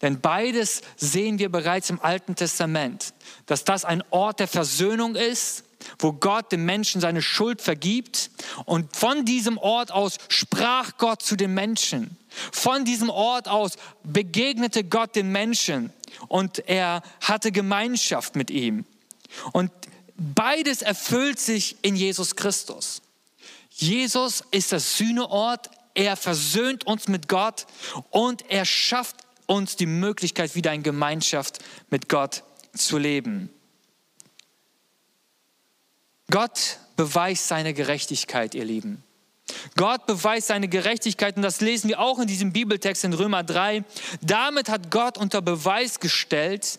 Denn 0.00 0.20
beides 0.20 0.82
sehen 0.96 1.38
wir 1.38 1.50
bereits 1.50 1.90
im 1.90 2.00
Alten 2.00 2.34
Testament, 2.34 3.14
dass 3.46 3.64
das 3.64 3.84
ein 3.84 4.02
Ort 4.10 4.40
der 4.40 4.48
Versöhnung 4.48 5.14
ist 5.14 5.64
wo 5.98 6.12
Gott 6.12 6.52
dem 6.52 6.64
Menschen 6.64 7.00
seine 7.00 7.22
Schuld 7.22 7.62
vergibt. 7.62 8.30
Und 8.64 8.96
von 8.96 9.24
diesem 9.24 9.58
Ort 9.58 9.90
aus 9.92 10.18
sprach 10.28 10.96
Gott 10.98 11.22
zu 11.22 11.36
den 11.36 11.54
Menschen. 11.54 12.16
Von 12.52 12.84
diesem 12.84 13.10
Ort 13.10 13.48
aus 13.48 13.72
begegnete 14.02 14.84
Gott 14.84 15.16
den 15.16 15.30
Menschen 15.32 15.92
und 16.28 16.58
er 16.68 17.02
hatte 17.20 17.52
Gemeinschaft 17.52 18.36
mit 18.36 18.50
ihm. 18.50 18.84
Und 19.52 19.70
beides 20.16 20.82
erfüllt 20.82 21.38
sich 21.38 21.76
in 21.82 21.96
Jesus 21.96 22.36
Christus. 22.36 23.02
Jesus 23.70 24.44
ist 24.50 24.72
das 24.72 24.96
Sühneort, 24.98 25.70
er 25.94 26.16
versöhnt 26.16 26.86
uns 26.86 27.08
mit 27.08 27.28
Gott 27.28 27.66
und 28.10 28.50
er 28.50 28.64
schafft 28.64 29.16
uns 29.46 29.76
die 29.76 29.86
Möglichkeit, 29.86 30.54
wieder 30.54 30.72
in 30.72 30.82
Gemeinschaft 30.82 31.58
mit 31.90 32.08
Gott 32.08 32.44
zu 32.74 32.98
leben. 32.98 33.50
Gott 36.32 36.78
beweist 36.96 37.46
seine 37.46 37.74
Gerechtigkeit, 37.74 38.54
ihr 38.54 38.64
Lieben. 38.64 39.04
Gott 39.76 40.06
beweist 40.06 40.46
seine 40.46 40.66
Gerechtigkeit 40.66 41.36
und 41.36 41.42
das 41.42 41.60
lesen 41.60 41.88
wir 41.88 42.00
auch 42.00 42.18
in 42.18 42.26
diesem 42.26 42.54
Bibeltext 42.54 43.04
in 43.04 43.12
Römer 43.12 43.42
3. 43.42 43.84
Damit 44.22 44.70
hat 44.70 44.90
Gott 44.90 45.18
unter 45.18 45.42
Beweis 45.42 46.00
gestellt, 46.00 46.78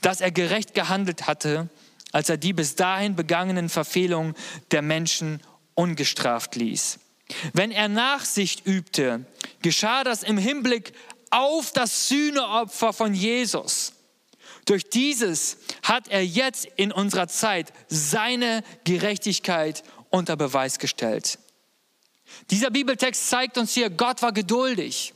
dass 0.00 0.20
er 0.20 0.30
gerecht 0.30 0.74
gehandelt 0.74 1.26
hatte, 1.26 1.68
als 2.12 2.28
er 2.28 2.36
die 2.36 2.52
bis 2.52 2.76
dahin 2.76 3.16
begangenen 3.16 3.68
Verfehlungen 3.68 4.36
der 4.70 4.82
Menschen 4.82 5.42
ungestraft 5.74 6.54
ließ. 6.54 7.00
Wenn 7.52 7.72
er 7.72 7.88
Nachsicht 7.88 8.64
übte, 8.64 9.24
geschah 9.60 10.04
das 10.04 10.22
im 10.22 10.38
Hinblick 10.38 10.92
auf 11.30 11.72
das 11.72 12.08
Sühneopfer 12.08 12.92
von 12.92 13.12
Jesus. 13.12 13.92
Durch 14.70 14.88
dieses 14.88 15.56
hat 15.82 16.06
er 16.06 16.24
jetzt 16.24 16.64
in 16.76 16.92
unserer 16.92 17.26
Zeit 17.26 17.72
seine 17.88 18.62
Gerechtigkeit 18.84 19.82
unter 20.10 20.36
Beweis 20.36 20.78
gestellt. 20.78 21.40
Dieser 22.52 22.70
Bibeltext 22.70 23.28
zeigt 23.28 23.58
uns 23.58 23.74
hier, 23.74 23.90
Gott 23.90 24.22
war 24.22 24.30
geduldig. 24.30 25.12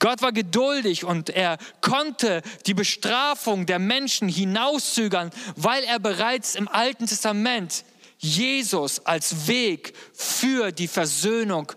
Gott 0.00 0.20
war 0.20 0.32
geduldig 0.32 1.04
und 1.04 1.30
er 1.30 1.58
konnte 1.80 2.42
die 2.66 2.74
Bestrafung 2.74 3.66
der 3.66 3.78
Menschen 3.78 4.28
hinauszögern, 4.28 5.30
weil 5.54 5.84
er 5.84 6.00
bereits 6.00 6.56
im 6.56 6.66
Alten 6.66 7.06
Testament 7.06 7.84
Jesus 8.18 8.98
als 9.06 9.46
Weg 9.46 9.92
für 10.12 10.72
die 10.72 10.88
Versöhnung 10.88 11.70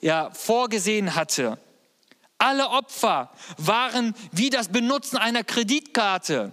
ja, 0.00 0.30
vorgesehen 0.30 1.16
hatte. 1.16 1.58
Alle 2.38 2.68
Opfer 2.68 3.30
waren 3.56 4.14
wie 4.32 4.50
das 4.50 4.68
Benutzen 4.68 5.16
einer 5.16 5.42
Kreditkarte. 5.42 6.52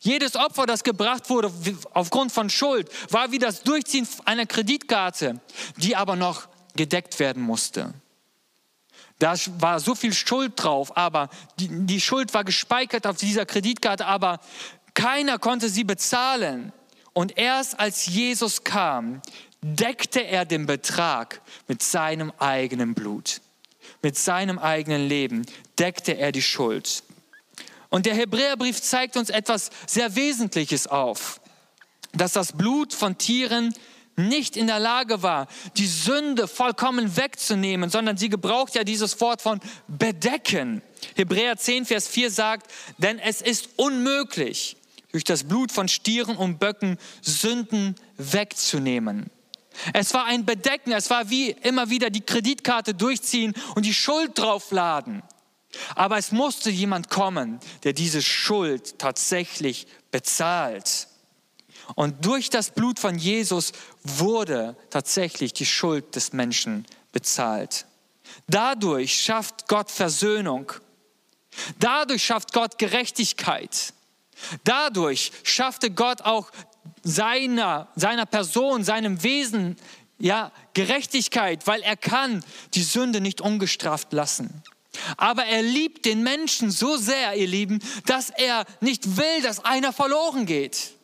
Jedes 0.00 0.36
Opfer, 0.36 0.66
das 0.66 0.84
gebracht 0.84 1.30
wurde 1.30 1.52
aufgrund 1.92 2.32
von 2.32 2.50
Schuld, 2.50 2.90
war 3.12 3.32
wie 3.32 3.38
das 3.38 3.62
Durchziehen 3.62 4.06
einer 4.24 4.46
Kreditkarte, 4.46 5.40
die 5.78 5.96
aber 5.96 6.16
noch 6.16 6.48
gedeckt 6.76 7.18
werden 7.18 7.42
musste. 7.42 7.94
Da 9.18 9.34
war 9.58 9.80
so 9.80 9.94
viel 9.94 10.12
Schuld 10.12 10.52
drauf, 10.56 10.96
aber 10.96 11.30
die, 11.58 11.68
die 11.70 12.00
Schuld 12.00 12.34
war 12.34 12.44
gespeichert 12.44 13.06
auf 13.06 13.16
dieser 13.16 13.46
Kreditkarte, 13.46 14.06
aber 14.06 14.40
keiner 14.94 15.38
konnte 15.38 15.68
sie 15.68 15.84
bezahlen. 15.84 16.72
Und 17.12 17.38
erst 17.38 17.80
als 17.80 18.06
Jesus 18.06 18.62
kam, 18.62 19.22
deckte 19.62 20.20
er 20.20 20.44
den 20.44 20.66
Betrag 20.66 21.40
mit 21.66 21.82
seinem 21.82 22.30
eigenen 22.38 22.94
Blut. 22.94 23.40
Mit 24.06 24.16
seinem 24.16 24.60
eigenen 24.60 25.08
Leben 25.08 25.44
deckte 25.80 26.12
er 26.12 26.30
die 26.30 26.40
Schuld. 26.40 27.02
Und 27.88 28.06
der 28.06 28.14
Hebräerbrief 28.14 28.80
zeigt 28.80 29.16
uns 29.16 29.30
etwas 29.30 29.70
sehr 29.84 30.14
Wesentliches 30.14 30.86
auf, 30.86 31.40
dass 32.12 32.32
das 32.34 32.52
Blut 32.52 32.94
von 32.94 33.18
Tieren 33.18 33.74
nicht 34.14 34.56
in 34.56 34.68
der 34.68 34.78
Lage 34.78 35.24
war, 35.24 35.48
die 35.76 35.88
Sünde 35.88 36.46
vollkommen 36.46 37.16
wegzunehmen, 37.16 37.90
sondern 37.90 38.16
sie 38.16 38.28
gebraucht 38.28 38.76
ja 38.76 38.84
dieses 38.84 39.20
Wort 39.20 39.42
von 39.42 39.58
bedecken. 39.88 40.82
Hebräer 41.16 41.56
10, 41.56 41.84
Vers 41.84 42.06
4 42.06 42.30
sagt, 42.30 42.70
denn 42.98 43.18
es 43.18 43.40
ist 43.42 43.70
unmöglich, 43.74 44.76
durch 45.10 45.24
das 45.24 45.42
Blut 45.42 45.72
von 45.72 45.88
Stieren 45.88 46.36
und 46.36 46.60
Böcken 46.60 46.96
Sünden 47.22 47.96
wegzunehmen. 48.18 49.32
Es 49.92 50.14
war 50.14 50.24
ein 50.24 50.44
Bedecken, 50.44 50.92
es 50.92 51.10
war 51.10 51.30
wie 51.30 51.50
immer 51.50 51.90
wieder 51.90 52.10
die 52.10 52.20
Kreditkarte 52.20 52.94
durchziehen 52.94 53.54
und 53.74 53.84
die 53.84 53.94
Schuld 53.94 54.38
draufladen. 54.38 55.22
Aber 55.94 56.16
es 56.18 56.32
musste 56.32 56.70
jemand 56.70 57.10
kommen, 57.10 57.60
der 57.84 57.92
diese 57.92 58.22
Schuld 58.22 58.98
tatsächlich 58.98 59.86
bezahlt. 60.10 61.08
Und 61.94 62.24
durch 62.24 62.50
das 62.50 62.70
Blut 62.70 62.98
von 62.98 63.18
Jesus 63.18 63.72
wurde 64.02 64.76
tatsächlich 64.90 65.52
die 65.52 65.66
Schuld 65.66 66.16
des 66.16 66.32
Menschen 66.32 66.86
bezahlt. 67.12 67.86
Dadurch 68.48 69.20
schafft 69.20 69.68
Gott 69.68 69.90
Versöhnung. 69.90 70.72
Dadurch 71.78 72.24
schafft 72.24 72.52
Gott 72.52 72.78
Gerechtigkeit. 72.78 73.92
Dadurch 74.64 75.32
schaffte 75.44 75.90
Gott 75.90 76.22
auch 76.22 76.50
seiner, 77.06 77.88
seiner 77.94 78.26
Person, 78.26 78.82
seinem 78.82 79.22
Wesen, 79.22 79.76
ja, 80.18 80.50
Gerechtigkeit, 80.74 81.66
weil 81.66 81.80
er 81.82 81.96
kann 81.96 82.44
die 82.74 82.82
Sünde 82.82 83.20
nicht 83.20 83.40
ungestraft 83.40 84.12
lassen. 84.12 84.62
Aber 85.16 85.44
er 85.44 85.62
liebt 85.62 86.04
den 86.04 86.22
Menschen 86.22 86.70
so 86.70 86.96
sehr, 86.96 87.34
ihr 87.36 87.46
Lieben, 87.46 87.80
dass 88.06 88.30
er 88.30 88.64
nicht 88.80 89.16
will, 89.16 89.42
dass 89.42 89.64
einer 89.64 89.92
verloren 89.92 90.46
geht. 90.46 90.94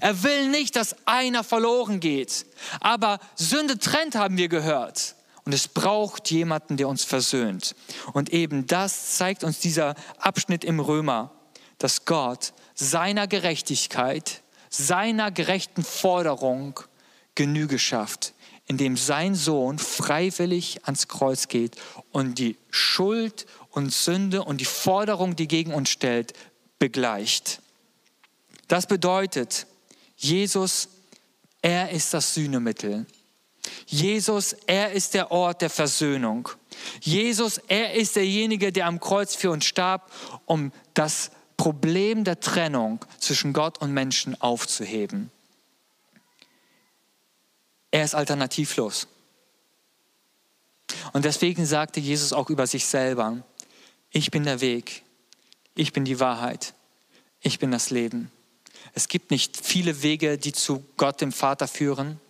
Er 0.00 0.22
will 0.22 0.48
nicht, 0.48 0.74
dass 0.74 0.96
einer 1.06 1.44
verloren 1.44 2.00
geht. 2.00 2.46
Aber 2.80 3.20
Sünde 3.36 3.78
trennt, 3.78 4.16
haben 4.16 4.36
wir 4.36 4.48
gehört. 4.48 5.14
Und 5.44 5.52
es 5.52 5.68
braucht 5.68 6.30
jemanden, 6.30 6.78
der 6.78 6.88
uns 6.88 7.04
versöhnt. 7.04 7.76
Und 8.14 8.32
eben 8.32 8.66
das 8.66 9.16
zeigt 9.16 9.44
uns 9.44 9.60
dieser 9.60 9.94
Abschnitt 10.18 10.64
im 10.64 10.80
Römer, 10.80 11.30
dass 11.76 12.06
Gott 12.06 12.54
seiner 12.74 13.26
Gerechtigkeit, 13.26 14.42
seiner 14.76 15.30
gerechten 15.30 15.84
Forderung 15.84 16.80
Genüge 17.34 17.78
schafft, 17.78 18.34
indem 18.66 18.96
sein 18.96 19.34
Sohn 19.34 19.78
freiwillig 19.78 20.80
ans 20.84 21.08
Kreuz 21.08 21.48
geht 21.48 21.76
und 22.12 22.38
die 22.38 22.56
Schuld 22.70 23.46
und 23.70 23.92
Sünde 23.92 24.42
und 24.42 24.60
die 24.60 24.64
Forderung, 24.64 25.36
die 25.36 25.48
gegen 25.48 25.72
uns 25.74 25.90
stellt, 25.90 26.32
begleicht. 26.78 27.60
Das 28.68 28.86
bedeutet, 28.86 29.66
Jesus, 30.16 30.88
er 31.60 31.90
ist 31.90 32.14
das 32.14 32.34
Sühnemittel. 32.34 33.06
Jesus, 33.86 34.54
er 34.66 34.92
ist 34.92 35.14
der 35.14 35.30
Ort 35.30 35.62
der 35.62 35.70
Versöhnung. 35.70 36.48
Jesus, 37.00 37.58
er 37.68 37.94
ist 37.94 38.16
derjenige, 38.16 38.72
der 38.72 38.86
am 38.86 39.00
Kreuz 39.00 39.34
für 39.34 39.50
uns 39.50 39.64
starb, 39.64 40.10
um 40.46 40.72
das 40.94 41.30
Problem 41.64 42.24
der 42.24 42.40
Trennung 42.40 43.02
zwischen 43.18 43.54
Gott 43.54 43.78
und 43.78 43.90
Menschen 43.90 44.38
aufzuheben. 44.38 45.30
Er 47.90 48.04
ist 48.04 48.14
alternativlos. 48.14 49.08
Und 51.14 51.24
deswegen 51.24 51.64
sagte 51.64 52.00
Jesus 52.00 52.34
auch 52.34 52.50
über 52.50 52.66
sich 52.66 52.84
selber, 52.84 53.42
ich 54.10 54.30
bin 54.30 54.44
der 54.44 54.60
Weg, 54.60 55.04
ich 55.74 55.94
bin 55.94 56.04
die 56.04 56.20
Wahrheit, 56.20 56.74
ich 57.40 57.58
bin 57.58 57.70
das 57.70 57.88
Leben. 57.88 58.30
Es 58.92 59.08
gibt 59.08 59.30
nicht 59.30 59.56
viele 59.56 60.02
Wege, 60.02 60.36
die 60.36 60.52
zu 60.52 60.84
Gott, 60.98 61.22
dem 61.22 61.32
Vater, 61.32 61.66
führen, 61.66 62.20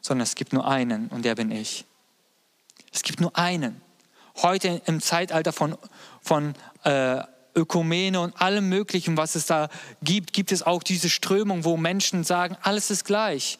sondern 0.00 0.22
es 0.22 0.36
gibt 0.36 0.52
nur 0.52 0.68
einen 0.68 1.08
und 1.08 1.24
der 1.24 1.34
bin 1.34 1.50
ich. 1.50 1.84
Es 2.92 3.02
gibt 3.02 3.20
nur 3.20 3.36
einen. 3.36 3.82
Heute 4.36 4.82
im 4.86 5.00
Zeitalter 5.00 5.52
von, 5.52 5.76
von 6.22 6.54
äh, 6.84 7.24
Ökumene 7.56 8.20
und 8.20 8.40
allem 8.40 8.68
Möglichen, 8.68 9.16
was 9.16 9.34
es 9.34 9.46
da 9.46 9.68
gibt, 10.02 10.32
gibt 10.32 10.52
es 10.52 10.62
auch 10.62 10.82
diese 10.82 11.08
Strömung, 11.08 11.64
wo 11.64 11.76
Menschen 11.76 12.22
sagen, 12.22 12.56
alles 12.62 12.90
ist 12.90 13.04
gleich. 13.04 13.58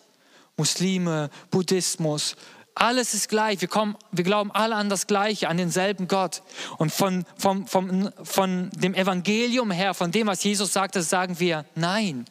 Muslime, 0.56 1.30
Buddhismus, 1.50 2.36
alles 2.76 3.14
ist 3.14 3.28
gleich. 3.28 3.60
Wir, 3.62 3.68
kommen, 3.68 3.96
wir 4.12 4.22
glauben 4.22 4.50
alle 4.52 4.74
an 4.74 4.90
das 4.90 5.06
Gleiche, 5.06 5.48
an 5.48 5.56
denselben 5.56 6.08
Gott. 6.08 6.42
Und 6.76 6.92
von, 6.92 7.24
von, 7.38 7.66
von, 7.66 8.12
von 8.22 8.70
dem 8.70 8.94
Evangelium 8.94 9.70
her, 9.70 9.94
von 9.94 10.12
dem, 10.12 10.26
was 10.26 10.44
Jesus 10.44 10.74
sagte, 10.74 11.02
sagen 11.02 11.40
wir 11.40 11.64
nein. 11.74 12.26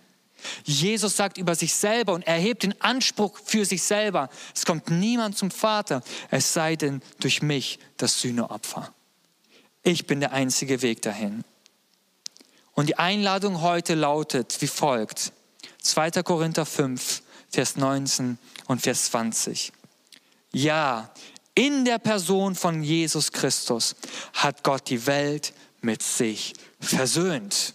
Jesus 0.63 1.17
sagt 1.17 1.39
über 1.39 1.55
sich 1.55 1.73
selber 1.73 2.13
und 2.13 2.27
erhebt 2.27 2.61
den 2.61 2.79
Anspruch 2.79 3.39
für 3.43 3.65
sich 3.65 3.81
selber. 3.81 4.29
Es 4.53 4.65
kommt 4.65 4.91
niemand 4.91 5.35
zum 5.35 5.49
Vater, 5.49 6.03
es 6.29 6.53
sei 6.53 6.75
denn 6.75 7.01
durch 7.19 7.41
mich 7.41 7.79
das 7.97 8.21
Sühneopfer. 8.21 8.93
Ich 9.81 10.05
bin 10.05 10.19
der 10.19 10.33
einzige 10.33 10.83
Weg 10.83 11.01
dahin. 11.01 11.43
Und 12.75 12.87
die 12.87 12.97
Einladung 12.97 13.61
heute 13.61 13.95
lautet 13.95 14.57
wie 14.61 14.67
folgt. 14.67 15.31
2. 15.81 16.23
Korinther 16.23 16.65
5, 16.65 17.23
Vers 17.49 17.77
19 17.77 18.37
und 18.67 18.81
Vers 18.81 19.05
20. 19.05 19.71
Ja, 20.51 21.09
in 21.55 21.85
der 21.85 21.99
Person 21.99 22.53
von 22.53 22.83
Jesus 22.83 23.31
Christus 23.31 23.95
hat 24.33 24.63
Gott 24.63 24.89
die 24.89 25.07
Welt 25.07 25.53
mit 25.81 26.03
sich 26.03 26.53
versöhnt, 26.81 27.73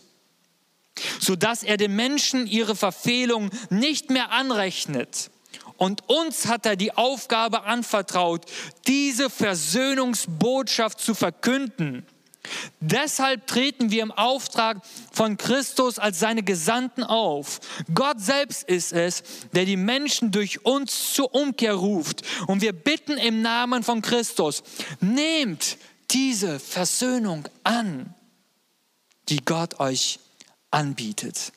sodass 1.19 1.63
er 1.63 1.79
den 1.79 1.97
Menschen 1.97 2.47
ihre 2.47 2.77
Verfehlung 2.77 3.51
nicht 3.71 4.11
mehr 4.11 4.31
anrechnet. 4.33 5.31
Und 5.79 6.11
uns 6.11 6.47
hat 6.47 6.67
er 6.67 6.77
die 6.77 6.93
Aufgabe 6.93 7.63
anvertraut, 7.63 8.45
diese 8.87 9.31
Versöhnungsbotschaft 9.31 11.01
zu 11.01 11.15
verkünden. 11.15 12.05
Deshalb 12.81 13.47
treten 13.47 13.91
wir 13.91 14.03
im 14.03 14.13
Auftrag 14.13 14.79
von 15.13 15.37
Christus 15.37 15.99
als 15.99 16.19
seine 16.19 16.43
Gesandten 16.43 17.05
auf. 17.05 17.61
Gott 17.95 18.21
selbst 18.21 18.63
ist 18.63 18.93
es, 18.93 19.23
der 19.53 19.67
die 19.67 19.77
Menschen 19.77 20.31
durch 20.31 20.65
uns 20.65 21.13
zur 21.13 21.35
Umkehr 21.35 21.75
ruft. 21.75 22.23
Und 22.47 22.63
wir 22.63 22.73
bitten 22.73 23.19
im 23.19 23.43
Namen 23.43 23.83
von 23.83 24.01
Christus, 24.01 24.63
nehmt 25.01 25.77
diese 26.11 26.59
Versöhnung 26.59 27.47
an, 27.65 28.15
die 29.29 29.45
Gott 29.45 29.79
euch 29.79 30.19
anbietet. 30.71 31.53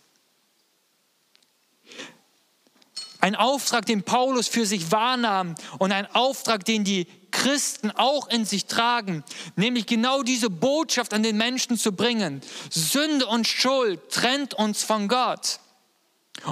Ein 3.22 3.36
Auftrag, 3.36 3.86
den 3.86 4.04
Paulus 4.04 4.50
für 4.50 4.66
sich 4.66 4.92
wahrnahm 4.92 5.56
und 5.80 5.94
ein 5.94 6.06
Auftrag, 6.14 6.66
den 6.66 6.84
die 6.84 7.08
Christen 7.34 7.92
auch 7.92 8.30
in 8.30 8.46
sich 8.46 8.68
tragen, 8.68 9.24
nämlich 9.58 9.86
genau 9.86 10.24
diese 10.24 10.50
Botschaft 10.50 11.14
an 11.14 11.24
den 11.24 11.36
Menschen 11.36 11.78
zu 11.78 11.92
bringen. 11.92 12.42
Sünde 12.70 13.28
und 13.28 13.46
Schuld 13.46 14.00
trennt 14.10 14.54
uns 14.54 14.84
von 14.84 15.10
Gott. 15.10 15.60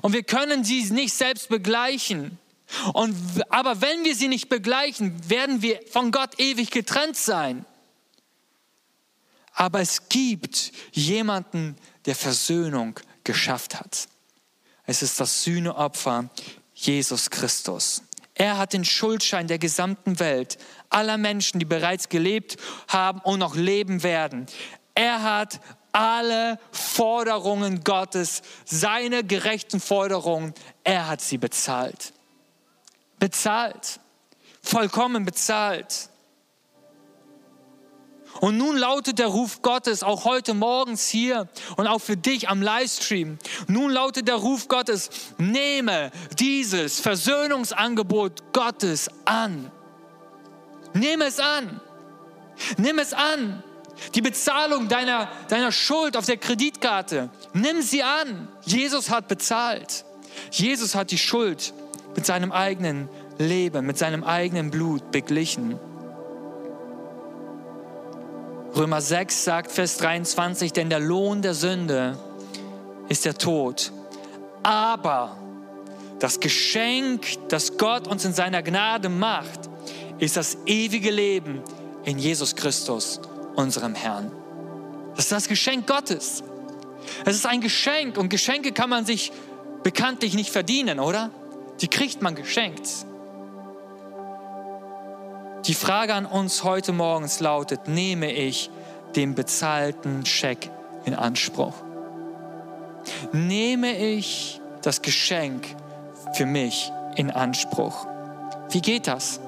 Und 0.02 0.14
wir 0.14 0.24
können 0.24 0.66
sie 0.66 0.84
nicht 0.92 1.14
selbst 1.14 1.48
begleichen. 1.48 2.38
Und, 2.94 3.16
aber 3.50 3.82
wenn 3.82 4.04
wir 4.04 4.16
sie 4.16 4.28
nicht 4.28 4.50
begleichen, 4.50 5.30
werden 5.30 5.62
wir 5.62 5.80
von 5.92 6.12
Gott 6.12 6.40
ewig 6.40 6.72
getrennt 6.72 7.16
sein. 7.16 7.66
Aber 9.54 9.82
es 9.82 10.10
gibt 10.10 10.72
jemanden, 10.92 11.78
der 12.06 12.16
Versöhnung 12.16 13.00
geschafft 13.24 13.80
hat. 13.80 14.08
Es 14.86 15.02
ist 15.02 15.20
das 15.20 15.44
Sühneopfer 15.44 16.30
Jesus 16.74 17.30
Christus. 17.30 18.02
Er 18.42 18.58
hat 18.58 18.74
den 18.74 18.84
Schuldschein 18.84 19.46
der 19.46 19.60
gesamten 19.60 20.20
Welt, 20.20 20.58
aller 20.90 21.20
Menschen, 21.20 21.60
die 21.60 21.66
bereits 21.66 22.10
gelebt 22.10 22.58
haben 22.88 23.20
und 23.20 23.38
noch 23.38 23.56
leben 23.56 24.02
werden. 24.02 24.48
Er 24.96 25.22
hat 25.22 25.60
alle 25.92 26.58
Forderungen 26.72 27.84
Gottes, 27.84 28.42
seine 28.66 29.24
gerechten 29.24 29.80
Forderungen, 29.80 30.56
er 30.84 31.08
hat 31.08 31.22
sie 31.22 31.38
bezahlt. 31.38 32.14
Bezahlt. 33.20 34.00
Vollkommen 34.64 35.24
bezahlt. 35.24 36.10
Und 38.40 38.58
nun 38.58 38.78
lautet 38.78 39.20
der 39.20 39.28
Ruf 39.28 39.62
Gottes 39.62 40.04
auch 40.04 40.26
heute 40.26 40.54
morgens 40.54 41.08
hier 41.08 41.48
und 41.76 41.88
auch 41.88 42.00
für 42.00 42.18
dich 42.18 42.50
am 42.50 42.62
Livestream. 42.62 43.38
Nun 43.68 43.92
lautet 43.92 44.28
der 44.28 44.36
Ruf 44.36 44.68
Gottes, 44.68 45.10
nehme 45.38 46.12
dieses 46.40 47.00
Versöhnungsangebot 47.00 48.54
Gottes 48.54 49.10
an. 49.26 49.70
Nehme 50.94 51.26
es 51.26 51.40
an. 51.40 51.80
Nimm 52.78 53.00
es 53.00 53.14
an. 53.14 53.64
Die 54.16 54.22
Bezahlung 54.22 54.88
deiner, 54.88 55.30
deiner 55.50 55.72
Schuld 55.72 56.18
auf 56.18 56.26
der 56.26 56.38
Kreditkarte, 56.38 57.30
nimm 57.54 57.82
sie 57.82 58.04
an. 58.04 58.48
Jesus 58.66 59.10
hat 59.10 59.28
bezahlt. 59.28 60.06
Jesus 60.52 60.96
hat 60.96 61.12
die 61.12 61.18
Schuld 61.18 61.74
mit 62.16 62.26
seinem 62.26 62.52
eigenen 62.52 63.10
Leben, 63.38 63.86
mit 63.86 63.98
seinem 63.98 64.24
eigenen 64.24 64.72
Blut 64.72 65.12
beglichen. 65.12 65.80
Römer 68.76 69.02
6 69.02 69.44
sagt, 69.44 69.72
Vers 69.72 69.98
23, 69.98 70.72
denn 70.72 70.90
der 70.90 71.00
Lohn 71.00 71.42
der 71.42 71.54
Sünde 71.54 72.18
ist 73.10 73.26
der 73.26 73.38
Tod. 73.38 73.92
Aber 74.64 75.38
das 76.20 76.40
Geschenk, 76.40 77.26
das 77.50 77.78
Gott 77.78 78.08
uns 78.08 78.24
in 78.24 78.34
seiner 78.34 78.64
Gnade 78.64 79.10
macht, 79.10 79.70
ist 80.20 80.38
das 80.38 80.58
ewige 80.66 81.12
Leben 81.12 81.62
in 82.06 82.18
Jesus 82.18 82.56
Christus, 82.56 83.20
unserem 83.56 83.94
Herrn. 83.94 84.32
Das 85.16 85.26
ist 85.26 85.32
das 85.32 85.48
Geschenk 85.50 85.88
Gottes. 85.88 86.44
Es 87.26 87.36
ist 87.36 87.46
ein 87.46 87.60
Geschenk 87.60 88.18
und 88.18 88.30
Geschenke 88.30 88.72
kann 88.72 88.90
man 88.90 89.06
sich 89.06 89.34
bekanntlich 89.84 90.34
nicht 90.34 90.52
verdienen, 90.52 91.00
oder? 91.00 91.30
Die 91.82 91.88
kriegt 91.88 92.22
man 92.22 92.36
geschenkt. 92.36 92.88
Die 95.66 95.76
Frage 95.76 96.16
an 96.16 96.26
uns 96.26 96.64
heute 96.64 96.92
morgens 96.92 97.40
lautet, 97.40 97.88
nehme 97.88 98.32
ich 98.32 98.72
den 99.16 99.36
bezahlten 99.36 100.26
Scheck 100.26 100.72
in 101.06 101.14
Anspruch? 101.14 101.76
Nehme 103.32 103.96
ich 103.96 104.60
das 104.82 105.04
Geschenk 105.04 105.68
für 106.34 106.48
mich 106.48 106.92
in 107.16 107.30
Anspruch? 107.30 108.08
Wie 108.72 108.82
geht 108.82 109.06
das? 109.06 109.40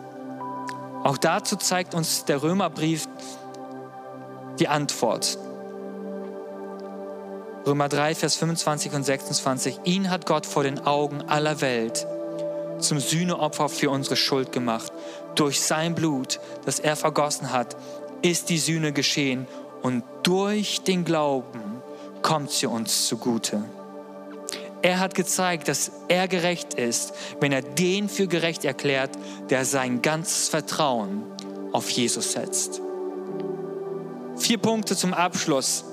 Auch 1.03 1.17
dazu 1.17 1.55
zeigt 1.55 1.95
uns 1.95 2.25
der 2.25 2.43
Römerbrief 2.43 3.07
die 4.59 4.67
Antwort. 4.67 5.39
Römer 7.65 7.89
3, 7.89 8.13
Vers 8.13 8.35
25 8.35 8.93
und 8.93 9.03
26. 9.03 9.79
Ihn 9.85 10.11
hat 10.11 10.27
Gott 10.27 10.45
vor 10.45 10.61
den 10.61 10.85
Augen 10.85 11.23
aller 11.23 11.59
Welt 11.61 12.05
zum 12.83 12.99
Sühneopfer 12.99 13.69
für 13.69 13.89
unsere 13.89 14.15
Schuld 14.15 14.51
gemacht. 14.51 14.91
Durch 15.35 15.61
sein 15.61 15.95
Blut, 15.95 16.39
das 16.65 16.79
er 16.79 16.95
vergossen 16.95 17.51
hat, 17.51 17.75
ist 18.21 18.49
die 18.49 18.57
Sühne 18.57 18.93
geschehen 18.93 19.47
und 19.81 20.03
durch 20.23 20.81
den 20.81 21.03
Glauben 21.03 21.81
kommt 22.21 22.51
sie 22.51 22.67
uns 22.67 23.07
zugute. 23.07 23.63
Er 24.81 24.99
hat 24.99 25.15
gezeigt, 25.15 25.67
dass 25.67 25.91
er 26.09 26.27
gerecht 26.27 26.73
ist, 26.73 27.13
wenn 27.39 27.51
er 27.51 27.61
den 27.61 28.09
für 28.09 28.27
gerecht 28.27 28.65
erklärt, 28.65 29.11
der 29.49 29.65
sein 29.65 30.01
ganzes 30.01 30.49
Vertrauen 30.49 31.23
auf 31.71 31.89
Jesus 31.89 32.33
setzt. 32.33 32.81
Vier 34.37 34.57
Punkte 34.57 34.95
zum 34.95 35.13
Abschluss, 35.13 35.85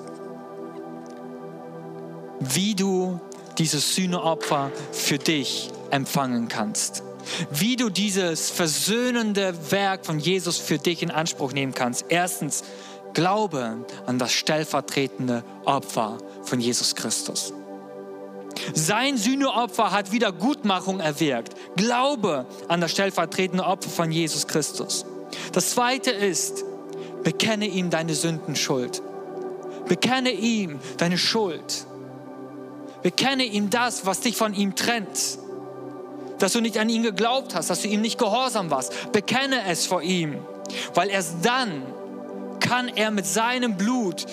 wie 2.40 2.74
du 2.74 3.20
dieses 3.58 3.94
Sühneopfer 3.94 4.72
für 4.92 5.18
dich 5.18 5.70
empfangen 5.90 6.48
kannst. 6.48 7.02
Wie 7.50 7.76
du 7.76 7.90
dieses 7.90 8.50
versöhnende 8.50 9.54
Werk 9.70 10.06
von 10.06 10.18
Jesus 10.18 10.58
für 10.58 10.78
dich 10.78 11.02
in 11.02 11.10
Anspruch 11.10 11.52
nehmen 11.52 11.74
kannst. 11.74 12.06
Erstens, 12.08 12.64
glaube 13.14 13.84
an 14.06 14.18
das 14.18 14.32
stellvertretende 14.32 15.44
Opfer 15.64 16.18
von 16.42 16.60
Jesus 16.60 16.94
Christus. 16.94 17.52
Sein 18.74 19.16
Sühneopfer 19.16 19.90
hat 19.90 20.12
Wiedergutmachung 20.12 21.00
erwirkt. 21.00 21.54
Glaube 21.76 22.46
an 22.68 22.80
das 22.80 22.92
stellvertretende 22.92 23.64
Opfer 23.64 23.90
von 23.90 24.12
Jesus 24.12 24.46
Christus. 24.46 25.04
Das 25.52 25.70
zweite 25.70 26.10
ist, 26.10 26.64
bekenne 27.22 27.66
ihm 27.66 27.90
deine 27.90 28.14
Sündenschuld. 28.14 29.02
Bekenne 29.86 30.30
ihm 30.30 30.80
deine 30.98 31.18
Schuld. 31.18 31.86
Bekenne 33.02 33.44
ihm 33.44 33.70
das, 33.70 34.04
was 34.04 34.20
dich 34.20 34.36
von 34.36 34.54
ihm 34.54 34.74
trennt 34.74 35.39
dass 36.40 36.52
du 36.52 36.60
nicht 36.60 36.78
an 36.78 36.88
ihn 36.88 37.02
geglaubt 37.02 37.54
hast, 37.54 37.70
dass 37.70 37.82
du 37.82 37.88
ihm 37.88 38.00
nicht 38.00 38.18
gehorsam 38.18 38.70
warst. 38.70 39.12
Bekenne 39.12 39.60
es 39.68 39.86
vor 39.86 40.02
ihm, 40.02 40.38
weil 40.94 41.08
erst 41.10 41.36
dann 41.42 41.82
kann 42.58 42.88
er 42.88 43.10
mit 43.10 43.26
seinem 43.26 43.76
Blut 43.76 44.26